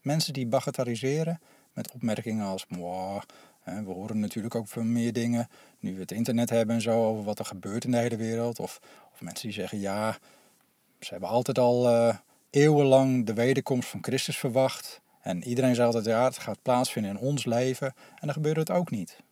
[0.00, 1.40] Mensen die bagatelliseren
[1.72, 6.74] met opmerkingen als we horen natuurlijk ook veel meer dingen, nu we het internet hebben
[6.74, 8.58] en zo, over wat er gebeurt in de hele wereld.
[8.58, 8.80] Of,
[9.12, 10.16] of mensen die zeggen, ja,
[11.00, 12.16] ze hebben altijd al uh,
[12.50, 15.00] eeuwenlang de wederkomst van Christus verwacht.
[15.20, 17.86] En iedereen zei altijd, ja, het gaat plaatsvinden in ons leven.
[17.86, 19.24] En dan gebeurt het ook niet.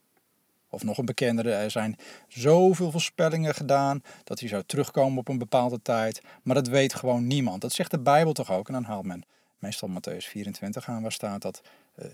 [0.75, 5.37] Of nog een bekendere, er zijn zoveel voorspellingen gedaan dat hij zou terugkomen op een
[5.37, 6.21] bepaalde tijd.
[6.43, 7.61] Maar dat weet gewoon niemand.
[7.61, 8.67] Dat zegt de Bijbel toch ook.
[8.67, 9.23] En dan haalt men
[9.59, 11.61] meestal Matthäus 24 aan, waar staat dat
[11.99, 12.05] uh,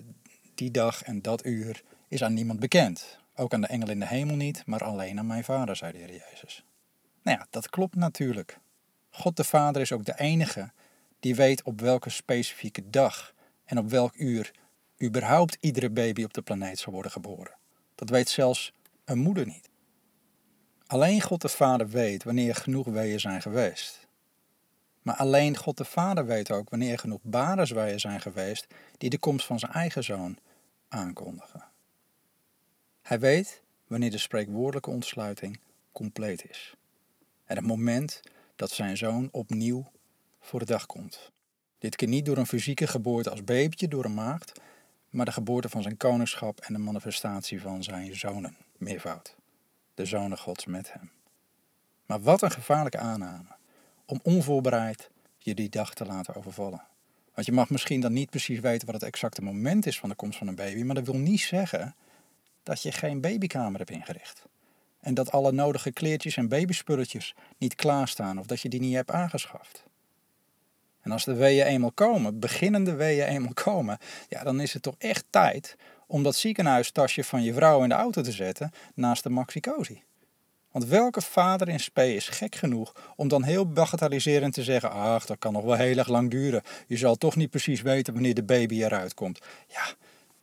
[0.55, 3.19] die dag en dat uur is aan niemand bekend.
[3.35, 5.97] Ook aan de engel in de hemel niet, maar alleen aan mijn vader, zei de
[5.97, 6.63] Heer Jezus.
[7.21, 8.59] Nou ja, dat klopt natuurlijk.
[9.09, 10.71] God de Vader is ook de enige
[11.19, 13.33] die weet op welke specifieke dag
[13.65, 14.51] en op welk uur
[15.03, 17.59] überhaupt iedere baby op de planeet zal worden geboren.
[18.01, 18.73] Dat weet zelfs
[19.05, 19.69] een moeder niet.
[20.87, 24.07] Alleen God de Vader weet wanneer genoeg weeën zijn geweest.
[25.01, 29.45] Maar alleen God de Vader weet ook wanneer genoeg badersweeën zijn geweest die de komst
[29.45, 30.37] van zijn eigen zoon
[30.87, 31.63] aankondigen.
[33.01, 35.59] Hij weet wanneer de spreekwoordelijke ontsluiting
[35.91, 36.73] compleet is.
[37.45, 38.21] En het moment
[38.55, 39.91] dat zijn zoon opnieuw
[40.39, 41.31] voor de dag komt.
[41.79, 44.59] Dit keer niet door een fysieke geboorte als babytje door een maagd,
[45.11, 49.35] maar de geboorte van zijn koningschap en de manifestatie van zijn zonen, meervoud.
[49.93, 51.11] De zonen Gods met hem.
[52.05, 53.55] Maar wat een gevaarlijke aanname
[54.05, 56.81] om onvoorbereid je die dag te laten overvallen.
[57.33, 60.15] Want je mag misschien dan niet precies weten wat het exacte moment is van de
[60.15, 61.95] komst van een baby, maar dat wil niet zeggen
[62.63, 64.45] dat je geen babykamer hebt ingericht.
[64.99, 69.11] En dat alle nodige kleertjes en babyspulletjes niet klaarstaan of dat je die niet hebt
[69.11, 69.83] aangeschaft.
[71.01, 73.97] En als de weeën eenmaal komen, beginnende weeën eenmaal komen,
[74.29, 75.75] ja, dan is het toch echt tijd
[76.07, 80.03] om dat ziekenhuistasje van je vrouw in de auto te zetten naast de maxicosi.
[80.71, 85.25] Want welke vader in spe is gek genoeg om dan heel bagatelliserend te zeggen: Ach,
[85.25, 86.61] dat kan nog wel heel erg lang duren.
[86.87, 89.39] Je zal toch niet precies weten wanneer de baby eruit komt.
[89.67, 89.83] Ja,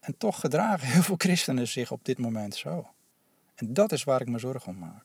[0.01, 2.90] en toch gedragen heel veel christenen zich op dit moment zo.
[3.55, 5.05] En dat is waar ik me zorgen om maak.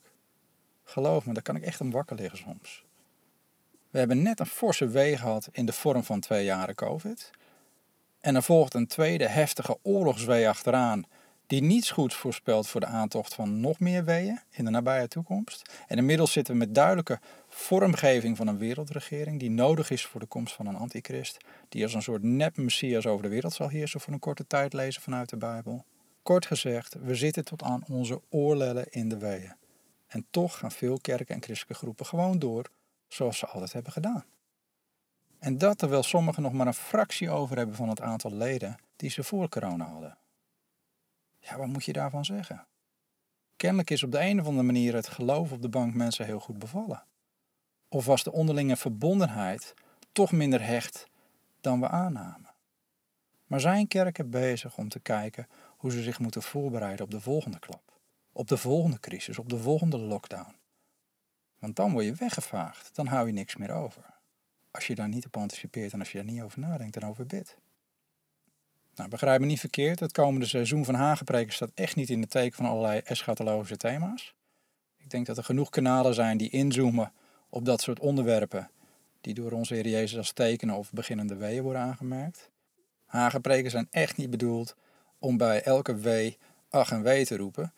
[0.83, 2.83] Geloof me, daar kan ik echt om wakker liggen soms.
[3.93, 7.29] We hebben net een forse wee gehad in de vorm van twee jaren COVID.
[8.19, 11.05] En er volgt een tweede heftige oorlogswee achteraan,
[11.47, 15.73] die niets goeds voorspelt voor de aantocht van nog meer weeën in de nabije toekomst.
[15.87, 20.25] En inmiddels zitten we met duidelijke vormgeving van een wereldregering die nodig is voor de
[20.25, 21.37] komst van een antichrist,
[21.69, 25.01] die als een soort nep-messias over de wereld zal heersen voor een korte tijd lezen
[25.01, 25.85] vanuit de Bijbel.
[26.23, 29.55] Kort gezegd, we zitten tot aan onze oorlellen in de weeën.
[30.07, 32.69] En toch gaan veel kerken en christelijke groepen gewoon door
[33.13, 34.25] zoals ze altijd hebben gedaan.
[35.39, 39.09] En dat terwijl sommigen nog maar een fractie over hebben van het aantal leden die
[39.09, 40.17] ze voor corona hadden.
[41.39, 42.65] Ja, wat moet je daarvan zeggen?
[43.55, 46.39] Kennelijk is op de een of andere manier het geloof op de bank mensen heel
[46.39, 47.03] goed bevallen.
[47.87, 49.73] Of was de onderlinge verbondenheid
[50.11, 51.07] toch minder hecht
[51.61, 52.53] dan we aannamen?
[53.45, 55.47] Maar zijn kerken bezig om te kijken
[55.77, 57.99] hoe ze zich moeten voorbereiden op de volgende klap,
[58.31, 60.55] op de volgende crisis, op de volgende lockdown?
[61.63, 64.03] Want dan word je weggevaagd, dan hou je niks meer over.
[64.71, 67.25] Als je daar niet op anticipeert en als je daar niet over nadenkt en over
[67.25, 67.57] bidt.
[68.95, 72.27] Nou, begrijp me niet verkeerd, het komende seizoen van Hagenpreken staat echt niet in de
[72.27, 74.33] teken van allerlei eschatologische thema's.
[74.97, 77.11] Ik denk dat er genoeg kanalen zijn die inzoomen
[77.49, 78.69] op dat soort onderwerpen
[79.21, 82.49] die door onze Heer Jezus als tekenen of beginnende weeën worden aangemerkt.
[83.05, 84.75] Hagenpreken zijn echt niet bedoeld
[85.19, 86.37] om bij elke wee
[86.69, 87.73] ach en wee te roepen,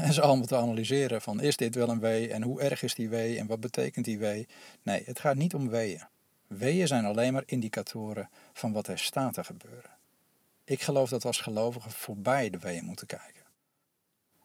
[0.06, 2.94] en ze allemaal te analyseren van is dit wel een wee en hoe erg is
[2.94, 4.48] die wee en wat betekent die wee.
[4.82, 6.02] Nee, het gaat niet om weeën.
[6.46, 9.90] Weeën zijn alleen maar indicatoren van wat er staat te gebeuren.
[10.64, 13.42] Ik geloof dat we als gelovigen voorbij de weeën moeten kijken.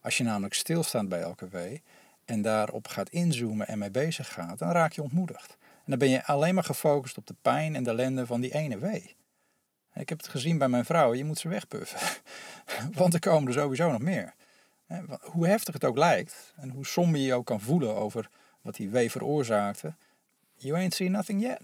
[0.01, 1.81] Als je namelijk stilstaat bij elke wee
[2.25, 5.57] en daarop gaat inzoomen en mee bezig gaat, dan raak je ontmoedigd.
[5.59, 8.53] En dan ben je alleen maar gefocust op de pijn en de ellende van die
[8.53, 9.15] ene wee.
[9.93, 11.99] Ik heb het gezien bij mijn vrouw, je moet ze wegpuffen.
[12.99, 14.33] Want er komen er sowieso nog meer.
[15.21, 18.29] Hoe heftig het ook lijkt en hoe somber je je ook kan voelen over
[18.61, 19.93] wat die wee veroorzaakte,
[20.55, 21.61] you ain't seen nothing yet.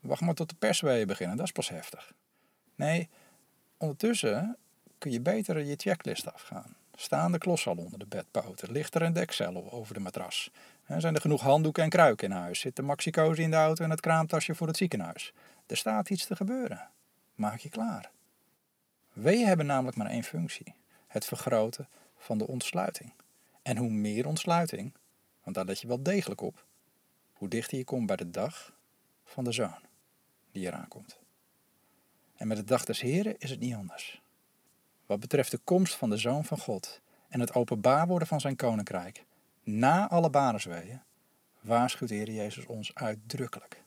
[0.00, 2.12] Wacht maar tot de persweeën beginnen, dat is pas heftig.
[2.74, 3.08] Nee,
[3.76, 4.56] ondertussen
[4.98, 6.76] kun je beter je checklist afgaan.
[6.94, 8.72] Staan de klossen al onder de bedpoten?
[8.72, 10.50] Ligt er een dekcel over de matras?
[10.98, 12.60] Zijn er genoeg handdoeken en kruiken in huis?
[12.60, 15.32] Zit de maxicosi in de auto en het kraamtasje voor het ziekenhuis?
[15.66, 16.88] Er staat iets te gebeuren.
[17.34, 18.10] Maak je klaar.
[19.12, 20.74] Weeën hebben namelijk maar één functie:
[21.06, 23.12] het vergroten van de ontsluiting.
[23.62, 24.94] En hoe meer ontsluiting,
[25.42, 26.66] want daar let je wel degelijk op,
[27.32, 28.72] hoe dichter je komt bij de dag
[29.24, 29.80] van de zoon
[30.52, 31.18] die eraan komt.
[32.34, 34.22] En met de dag des Heren is het niet anders.
[35.06, 38.56] Wat betreft de komst van de Zoon van God en het openbaar worden van zijn
[38.56, 39.24] koninkrijk,
[39.62, 41.02] na alle banesweeën,
[41.60, 43.82] waarschuwt de Heer Jezus ons uitdrukkelijk.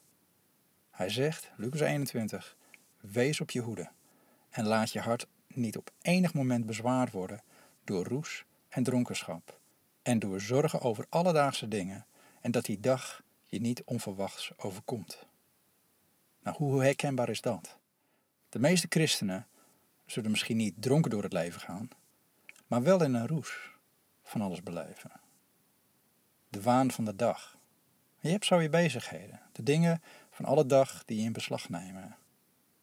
[0.91, 2.55] Hij zegt, Lucas 21,
[2.99, 3.89] wees op je hoede
[4.49, 7.41] en laat je hart niet op enig moment bezwaard worden
[7.83, 9.59] door roes en dronkenschap
[10.01, 12.05] en door zorgen over alledaagse dingen
[12.41, 15.25] en dat die dag je niet onverwachts overkomt.
[16.43, 17.77] Nou, hoe herkenbaar is dat?
[18.49, 19.47] De meeste christenen
[20.05, 21.89] zullen misschien niet dronken door het leven gaan,
[22.67, 23.71] maar wel in een roes
[24.23, 25.11] van alles beleven.
[26.49, 27.57] De waan van de dag.
[28.19, 32.15] Je hebt zo je bezigheden, de dingen van alle dag die je in beslag nemen.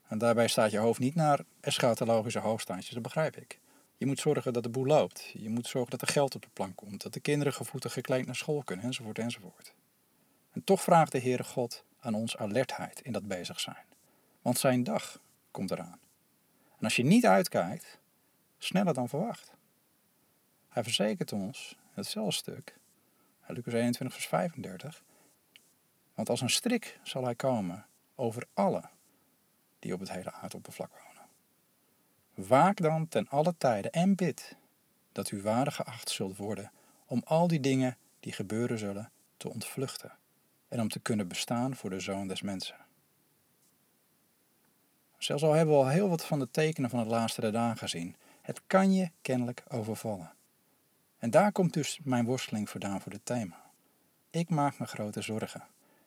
[0.08, 3.58] En daarbij staat je hoofd niet naar eschatologische hoogstandjes, dat begrijp ik.
[3.98, 5.30] Je moet zorgen dat de boel loopt.
[5.32, 8.26] Je moet zorgen dat er geld op de plank komt, dat de kinderen gevoetig gekleed
[8.26, 9.74] naar school kunnen, enzovoort, enzovoort.
[10.52, 13.84] En toch vraagt de Heere God aan ons alertheid in dat bezig zijn.
[14.42, 16.00] Want zijn dag komt eraan.
[16.78, 17.98] En als je niet uitkijkt,
[18.58, 19.52] sneller dan verwacht.
[20.68, 22.78] Hij verzekert ons, hetzelfde stuk,
[23.46, 25.02] Lucas 21 vers 35,
[26.14, 28.82] want als een strik zal hij komen over alle
[29.78, 31.07] die op het hele aardoppervlak wonen.
[32.46, 34.56] Waak dan ten alle tijden en bid
[35.12, 36.70] dat u waardig geacht zult worden
[37.06, 40.12] om al die dingen die gebeuren zullen te ontvluchten
[40.68, 42.76] en om te kunnen bestaan voor de Zoon des Mensen.
[45.16, 48.16] Zelfs al hebben we al heel wat van de tekenen van het laatste dagen gezien,
[48.42, 50.32] het kan je kennelijk overvallen.
[51.18, 53.62] En daar komt dus mijn worsteling vandaan voor dit thema.
[54.30, 55.66] Ik maak me grote zorgen.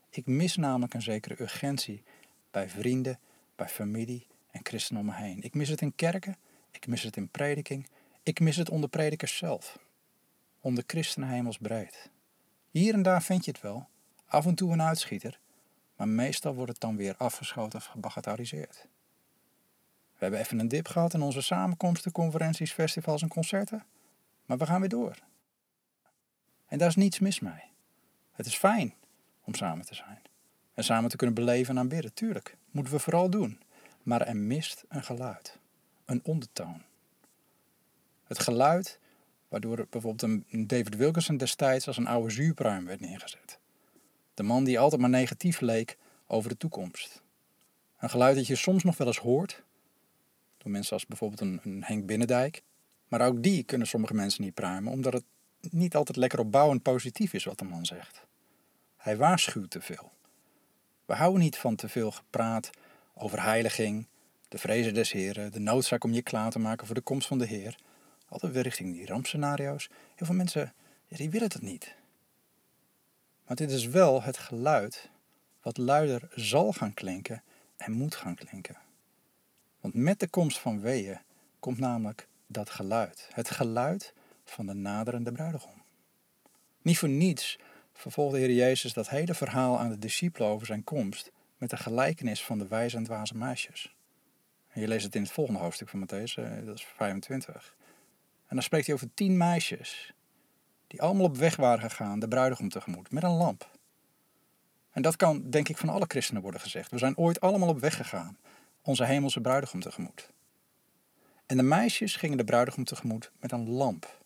[0.09, 2.03] Ik mis namelijk een zekere urgentie
[2.51, 3.19] bij vrienden,
[3.55, 5.41] bij familie en christenen om me heen.
[5.41, 6.37] Ik mis het in kerken,
[6.71, 7.87] ik mis het in prediking,
[8.23, 9.79] ik mis het onder predikers zelf.
[10.59, 12.09] Onder christenen hemelsbreed.
[12.69, 13.87] Hier en daar vind je het wel,
[14.25, 15.39] af en toe een uitschieter,
[15.95, 18.87] Maar meestal wordt het dan weer afgeschoten of gebagatelliseerd.
[20.13, 23.83] We hebben even een dip gehad in onze samenkomsten, conferenties, festivals en concerten.
[24.45, 25.17] Maar we gaan weer door.
[26.67, 27.63] En daar is niets mis mee.
[28.31, 28.93] Het is fijn
[29.43, 30.21] om samen te zijn.
[30.73, 32.13] En samen te kunnen beleven en aanbidden.
[32.13, 33.59] Tuurlijk, moeten we vooral doen.
[34.03, 35.57] Maar er mist een geluid.
[36.05, 36.81] Een ondertoon.
[38.23, 38.99] Het geluid
[39.47, 43.59] waardoor bijvoorbeeld een David Wilkerson destijds als een oude zuurpruim werd neergezet.
[44.33, 47.21] De man die altijd maar negatief leek over de toekomst.
[47.99, 49.63] Een geluid dat je soms nog wel eens hoort,
[50.57, 52.63] door mensen als bijvoorbeeld een, een Henk Binnendijk.
[53.07, 55.23] Maar ook die kunnen sommige mensen niet pruimen, omdat het
[55.69, 58.25] niet altijd lekker opbouwend positief is wat de man zegt.
[58.97, 60.11] Hij waarschuwt te veel.
[61.05, 62.69] We houden niet van te veel gepraat
[63.13, 64.07] over heiliging,
[64.47, 67.37] de vrezen des Heren, de noodzaak om je klaar te maken voor de komst van
[67.37, 67.75] de Heer.
[68.27, 69.89] Altijd weer richting die rampscenario's.
[70.15, 70.73] Heel veel mensen
[71.07, 71.95] die willen dat niet.
[73.47, 75.09] Maar dit is wel het geluid
[75.61, 77.43] wat luider zal gaan klinken
[77.77, 78.77] en moet gaan klinken.
[79.79, 81.19] Want met de komst van weeën
[81.59, 83.29] komt namelijk dat geluid.
[83.33, 85.83] Het geluid van de naderende bruidegom.
[86.81, 87.59] Niet voor niets
[87.93, 92.43] vervolgde Heer Jezus dat hele verhaal aan de discipelen over zijn komst met de gelijkenis
[92.43, 93.95] van de wijze en dwaze meisjes.
[94.73, 97.75] Je leest het in het volgende hoofdstuk van Matthäus, eh, dat is 25.
[98.47, 100.13] En dan spreekt hij over tien meisjes
[100.87, 103.69] die allemaal op weg waren gegaan de bruidegom tegemoet met een lamp.
[104.91, 106.91] En dat kan denk ik van alle christenen worden gezegd.
[106.91, 108.37] We zijn ooit allemaal op weg gegaan
[108.81, 110.29] onze hemelse bruidegom tegemoet.
[111.45, 114.19] En de meisjes gingen de bruidegom tegemoet met een lamp.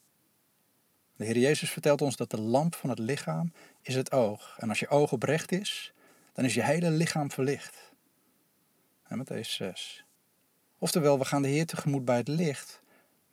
[1.16, 4.56] De Heer Jezus vertelt ons dat de lamp van het lichaam is het oog.
[4.60, 5.94] En als je oog oprecht is,
[6.36, 7.92] dan is je hele lichaam verlicht.
[9.08, 10.06] En Matthäus 6.
[10.78, 12.82] Oftewel, we gaan de Heer tegemoet bij het licht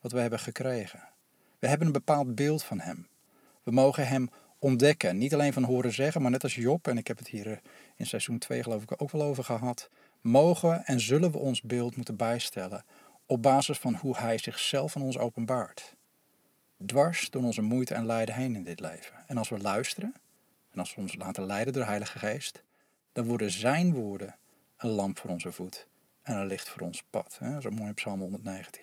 [0.00, 1.02] wat we hebben gekregen.
[1.58, 3.08] We hebben een bepaald beeld van Hem.
[3.62, 5.18] We mogen Hem ontdekken.
[5.18, 7.56] Niet alleen van horen zeggen, maar net als Job, en ik heb het hier eh,
[7.96, 11.96] in seizoen 2 geloof ik ook wel over gehad, mogen en zullen we ons beeld
[11.96, 12.84] moeten bijstellen
[13.26, 15.94] op basis van hoe Hij zichzelf aan ons openbaart.
[16.86, 19.14] Dwars door onze moeite en lijden heen in dit leven.
[19.26, 20.14] En als we luisteren,
[20.70, 22.62] en als we ons laten leiden door de Heilige Geest,
[23.12, 24.36] dan worden Zijn woorden
[24.76, 25.86] een lamp voor onze voet
[26.22, 27.38] en een licht voor ons pad.
[27.60, 28.82] Zo mooi op Psalm 119.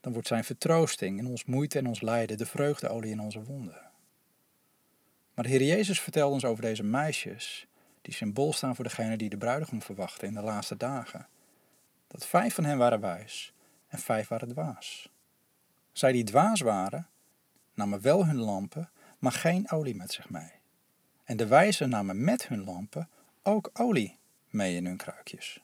[0.00, 3.90] Dan wordt Zijn vertroosting in ons moeite en ons lijden de vreugdeolie in onze wonden.
[5.34, 7.66] Maar de Heer Jezus vertelde ons over deze meisjes,
[8.02, 11.26] die symbool staan voor degene die de bruidegom verwachten in de laatste dagen.
[12.06, 13.52] Dat vijf van hen waren wijs
[13.88, 15.08] en vijf waren dwaas.
[15.92, 17.06] Zij die dwaas waren,
[17.74, 20.52] namen wel hun lampen, maar geen olie met zich mee.
[21.24, 23.08] En de wijzen namen met hun lampen
[23.48, 25.62] ook olie mee in hun kruikjes.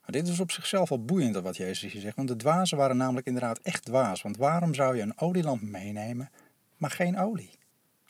[0.00, 2.96] Maar dit is op zichzelf al boeiend wat Jezus hier zegt, want de dwazen waren
[2.96, 4.22] namelijk inderdaad echt dwaas.
[4.22, 6.30] Want waarom zou je een olielamp meenemen,
[6.76, 7.58] maar geen olie?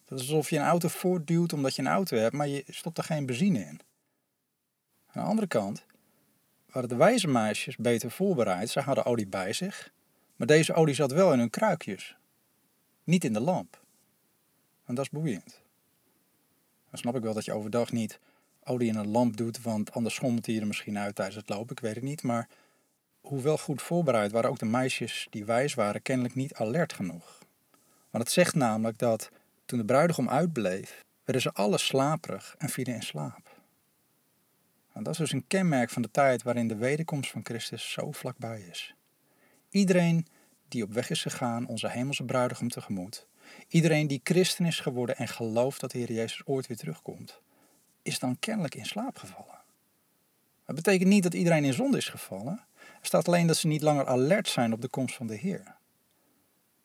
[0.05, 2.99] Dat is alsof je een auto voortduwt omdat je een auto hebt, maar je stopt
[2.99, 3.81] er geen benzine in.
[5.07, 5.85] Aan de andere kant
[6.73, 8.71] waren de wijze meisjes beter voorbereid.
[8.71, 9.93] Ze hadden olie bij zich,
[10.37, 12.17] maar deze olie zat wel in hun kruikjes,
[13.05, 13.83] niet in de lamp.
[14.85, 15.63] En dat is boeiend.
[16.91, 18.19] Dan snap ik wel dat je overdag niet
[18.65, 21.77] olie in een lamp doet, want anders schommelt hij er misschien uit tijdens het lopen,
[21.77, 22.23] ik weet het niet.
[22.23, 22.49] Maar
[23.21, 27.39] hoewel goed voorbereid waren ook de meisjes die wijs waren kennelijk niet alert genoeg.
[28.11, 29.31] Want het zegt namelijk dat
[29.65, 33.53] toen de bruidegom uitbleef, werden ze alle slaperig en vielen in slaap.
[34.93, 38.61] Dat is dus een kenmerk van de tijd waarin de wederkomst van Christus zo vlakbij
[38.61, 38.95] is.
[39.71, 40.27] Iedereen
[40.69, 43.27] die op weg is gegaan onze hemelse bruidegom tegemoet,
[43.69, 47.41] iedereen die christen is geworden en gelooft dat de Heer Jezus ooit weer terugkomt,
[48.05, 49.63] is dan kennelijk in slaap gevallen.
[50.67, 52.65] Dat betekent niet dat iedereen in zonde is gevallen.
[52.77, 55.77] Er staat alleen dat ze niet langer alert zijn op de komst van de Heer.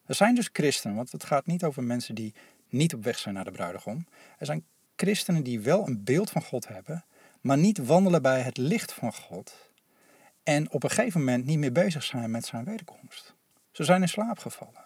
[0.06, 2.34] Er zijn dus christenen, want het gaat niet over mensen die
[2.70, 4.08] niet op weg zijn naar de bruidegom.
[4.38, 7.06] Er zijn christenen die wel een beeld van God hebben,
[7.42, 9.72] maar niet wandelen bij het licht van God.
[10.44, 13.34] En op een gegeven moment niet meer bezig zijn met zijn wederkomst.
[13.72, 14.86] Ze zijn in slaap gevallen.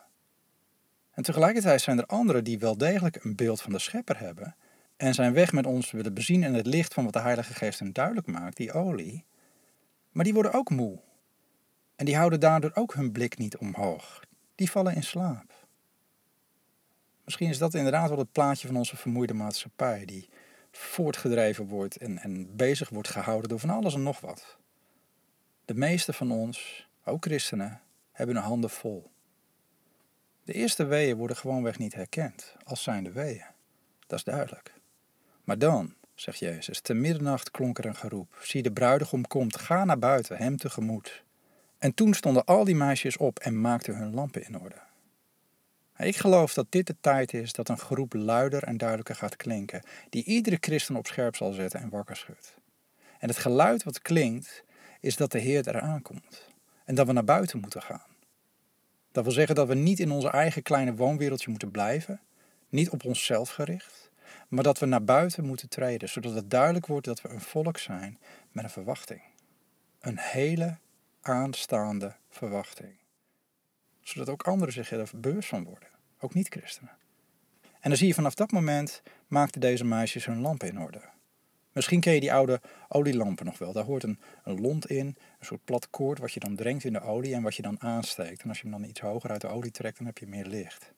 [1.12, 4.56] En tegelijkertijd zijn er anderen die wel degelijk een beeld van de schepper hebben.
[5.04, 7.80] En zijn weg met ons willen bezien in het licht van wat de Heilige Geest
[7.80, 9.26] hen duidelijk maakt, die olie.
[10.12, 11.00] Maar die worden ook moe.
[11.96, 14.24] En die houden daardoor ook hun blik niet omhoog.
[14.56, 15.68] Die vallen in slaap.
[17.24, 20.30] Misschien is dat inderdaad wel het plaatje van onze vermoeide maatschappij, die
[20.72, 24.58] voortgedreven wordt en, en bezig wordt gehouden door van alles en nog wat.
[25.66, 29.12] De meeste van ons, ook christenen, hebben hun handen vol.
[30.44, 33.46] De eerste weeën worden gewoonweg niet herkend als zijnde weeën.
[34.08, 34.82] Dat is duidelijk.
[35.44, 38.38] Maar dan, zegt Jezus, te middernacht klonk er een geroep.
[38.42, 41.24] Zie, de bruidegom komt, ga naar buiten, hem tegemoet.
[41.78, 44.82] En toen stonden al die meisjes op en maakten hun lampen in orde.
[45.98, 49.82] Ik geloof dat dit de tijd is dat een groep luider en duidelijker gaat klinken,
[50.10, 52.58] die iedere christen op scherp zal zetten en wakker schudt.
[53.20, 54.64] En het geluid wat klinkt,
[55.00, 56.50] is dat de Heer eraan komt
[56.86, 58.06] en dat we naar buiten moeten gaan.
[59.12, 62.22] Dat wil zeggen dat we niet in onze eigen kleine woonwereldje moeten blijven,
[62.70, 64.03] niet op onszelf gericht,
[64.54, 67.78] maar dat we naar buiten moeten treden, zodat het duidelijk wordt dat we een volk
[67.78, 68.18] zijn
[68.52, 69.22] met een verwachting.
[70.00, 70.78] Een hele
[71.22, 72.94] aanstaande verwachting.
[74.02, 75.90] Zodat ook anderen zich er bewust van worden,
[76.20, 76.92] ook niet-christenen.
[77.62, 81.02] En dan zie je vanaf dat moment maakten deze meisjes hun lampen in orde.
[81.72, 83.74] Misschien ken je die oude olielampen nog wel.
[83.74, 86.94] Daar hoort een, een lont in, een soort plat koord wat je dan drenkt in
[86.94, 88.44] de olie en wat je dan aansteekt.
[88.44, 90.46] En als je hem dan iets hoger uit de olie trekt, dan heb je meer
[90.46, 90.94] licht.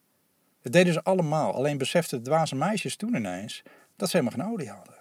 [0.66, 3.62] Dat deden ze allemaal, alleen beseften de dwaze meisjes toen ineens
[3.96, 4.94] dat ze helemaal geen olie hadden.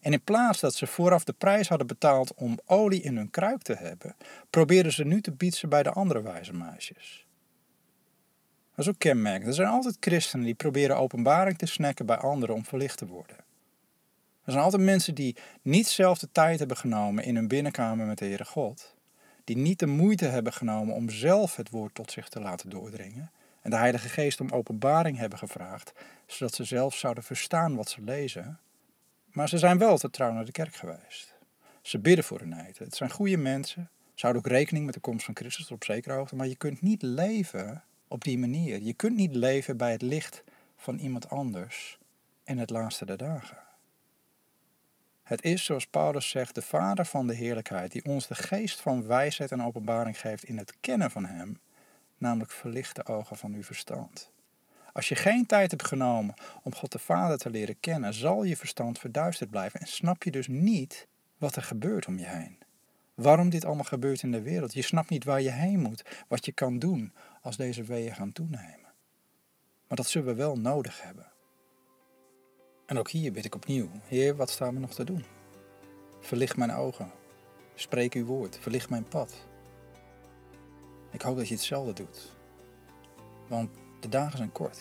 [0.00, 3.62] En in plaats dat ze vooraf de prijs hadden betaald om olie in hun kruik
[3.62, 4.16] te hebben,
[4.50, 7.26] probeerden ze nu te bieden bij de andere wijze meisjes.
[8.74, 9.46] Dat is ook kenmerkend.
[9.48, 13.36] Er zijn altijd christenen die proberen openbaring te snacken bij anderen om verlicht te worden.
[14.44, 18.18] Er zijn altijd mensen die niet zelf de tijd hebben genomen in hun binnenkamer met
[18.18, 18.94] de Heere God.
[19.44, 23.30] Die niet de moeite hebben genomen om zelf het woord tot zich te laten doordringen.
[23.62, 25.92] En de Heilige Geest om openbaring hebben gevraagd,
[26.26, 28.58] zodat ze zelf zouden verstaan wat ze lezen.
[29.32, 31.34] Maar ze zijn wel te trouw naar de kerk geweest.
[31.82, 32.84] Ze bidden voor hun eten.
[32.84, 33.90] Het zijn goede mensen.
[34.14, 36.36] Ze houden ook rekening met de komst van Christus op zekere hoogte.
[36.36, 38.82] Maar je kunt niet leven op die manier.
[38.82, 40.44] Je kunt niet leven bij het licht
[40.76, 41.98] van iemand anders
[42.44, 43.58] in het laatste der dagen.
[45.22, 49.06] Het is, zoals Paulus zegt, de Vader van de heerlijkheid, die ons de geest van
[49.06, 51.58] wijsheid en openbaring geeft in het kennen van Hem,
[52.22, 54.30] namelijk verlicht de ogen van uw verstand.
[54.92, 58.56] Als je geen tijd hebt genomen om God de Vader te leren kennen, zal je
[58.56, 61.06] verstand verduisterd blijven en snap je dus niet
[61.38, 62.58] wat er gebeurt om je heen.
[63.14, 64.74] Waarom dit allemaal gebeurt in de wereld.
[64.74, 67.12] Je snapt niet waar je heen moet, wat je kan doen
[67.42, 68.92] als deze weeën gaan toenemen.
[69.88, 71.32] Maar dat zullen we wel nodig hebben.
[72.86, 75.24] En ook hier bid ik opnieuw, Heer, wat staan we nog te doen?
[76.20, 77.10] Verlicht mijn ogen,
[77.74, 79.50] spreek uw woord, verlicht mijn pad.
[81.12, 82.32] Ik hoop dat je hetzelfde doet,
[83.48, 84.80] want de dagen zijn kort.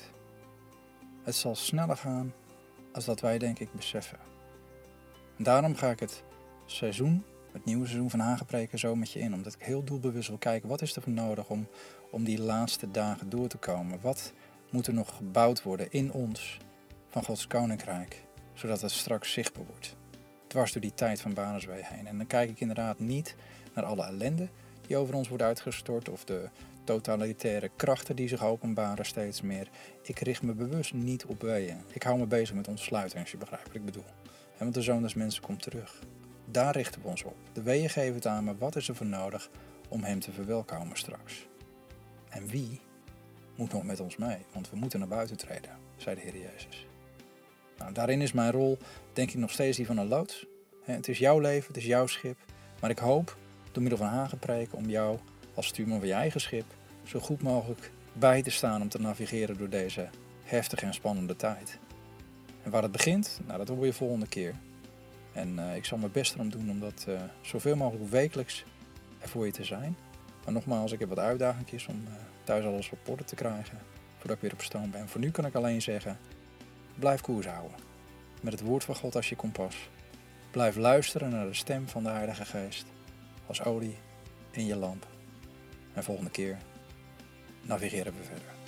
[1.24, 2.34] Het zal sneller gaan
[2.94, 4.20] als dat wij denk ik beseffen.
[5.38, 6.24] En daarom ga ik het
[6.66, 10.38] seizoen, het nieuwe seizoen van Hagepreken zo met je in, omdat ik heel doelbewust wil
[10.38, 11.68] kijken wat is er voor nodig om,
[12.12, 14.02] om die laatste dagen door te komen.
[14.02, 14.34] Wat
[14.70, 16.58] moet er nog gebouwd worden in ons
[17.08, 18.24] van Gods koninkrijk,
[18.54, 19.96] zodat het straks zichtbaar wordt.
[20.48, 22.08] Dwars door die tijd van Baneswee heen.
[22.08, 23.36] En dan kijk ik inderdaad niet
[23.74, 24.50] naar alle ellende
[24.92, 26.50] die over ons wordt uitgestort of de
[26.84, 29.70] totalitaire krachten die zich openbaren steeds meer.
[30.02, 31.78] Ik richt me bewust niet op weeën.
[31.94, 34.06] Ik hou me bezig met ontsluiting, als je begrijpt wat ik bedoel.
[34.24, 36.00] En want de Zoon des Mensen komt terug.
[36.46, 37.36] Daar richten we ons op.
[37.54, 39.50] De weeën geven het aan, maar wat is er voor nodig
[39.89, 41.48] om Hem te verwelkomen straks?
[42.30, 42.80] En wie
[43.56, 44.38] moet nog met ons mee?
[44.54, 46.88] Want we moeten naar buiten treden, zei de Heer Jezus.
[47.78, 48.78] Nou, daarin is mijn rol
[49.14, 50.46] denk ik nog steeds die van een loods.
[50.82, 52.38] Het is jouw leven, het is jouw schip.
[52.82, 53.38] Maar ik hoop
[53.72, 55.20] door middel van hagenpreken om jou
[55.54, 56.66] als stuurman van je eigen schip
[57.04, 60.10] zo goed mogelijk bij te staan om te navigeren door deze
[60.44, 61.80] heftige en spannende tijd.
[62.64, 64.56] En waar het begint, nou, dat hoor je volgende keer.
[65.34, 68.64] En uh, ik zal mijn best erom doen om dat uh, zoveel mogelijk wekelijks
[69.20, 69.98] er voor je te zijn.
[70.44, 72.14] Maar nogmaals, ik heb wat uitdagingjes om uh,
[72.44, 73.80] thuis alles op te krijgen
[74.18, 75.10] voordat ik weer op stoom ben.
[75.10, 76.18] Voor nu kan ik alleen zeggen,
[76.96, 77.78] Blijf koers houden.
[78.42, 79.90] Met het woord van God als je kompas.
[80.52, 82.86] Blijf luisteren naar de stem van de Heilige Geest.
[83.52, 83.97] Als olie
[84.52, 85.08] in je lamp.
[85.93, 86.58] En volgende keer
[87.62, 88.61] navigeren we verder.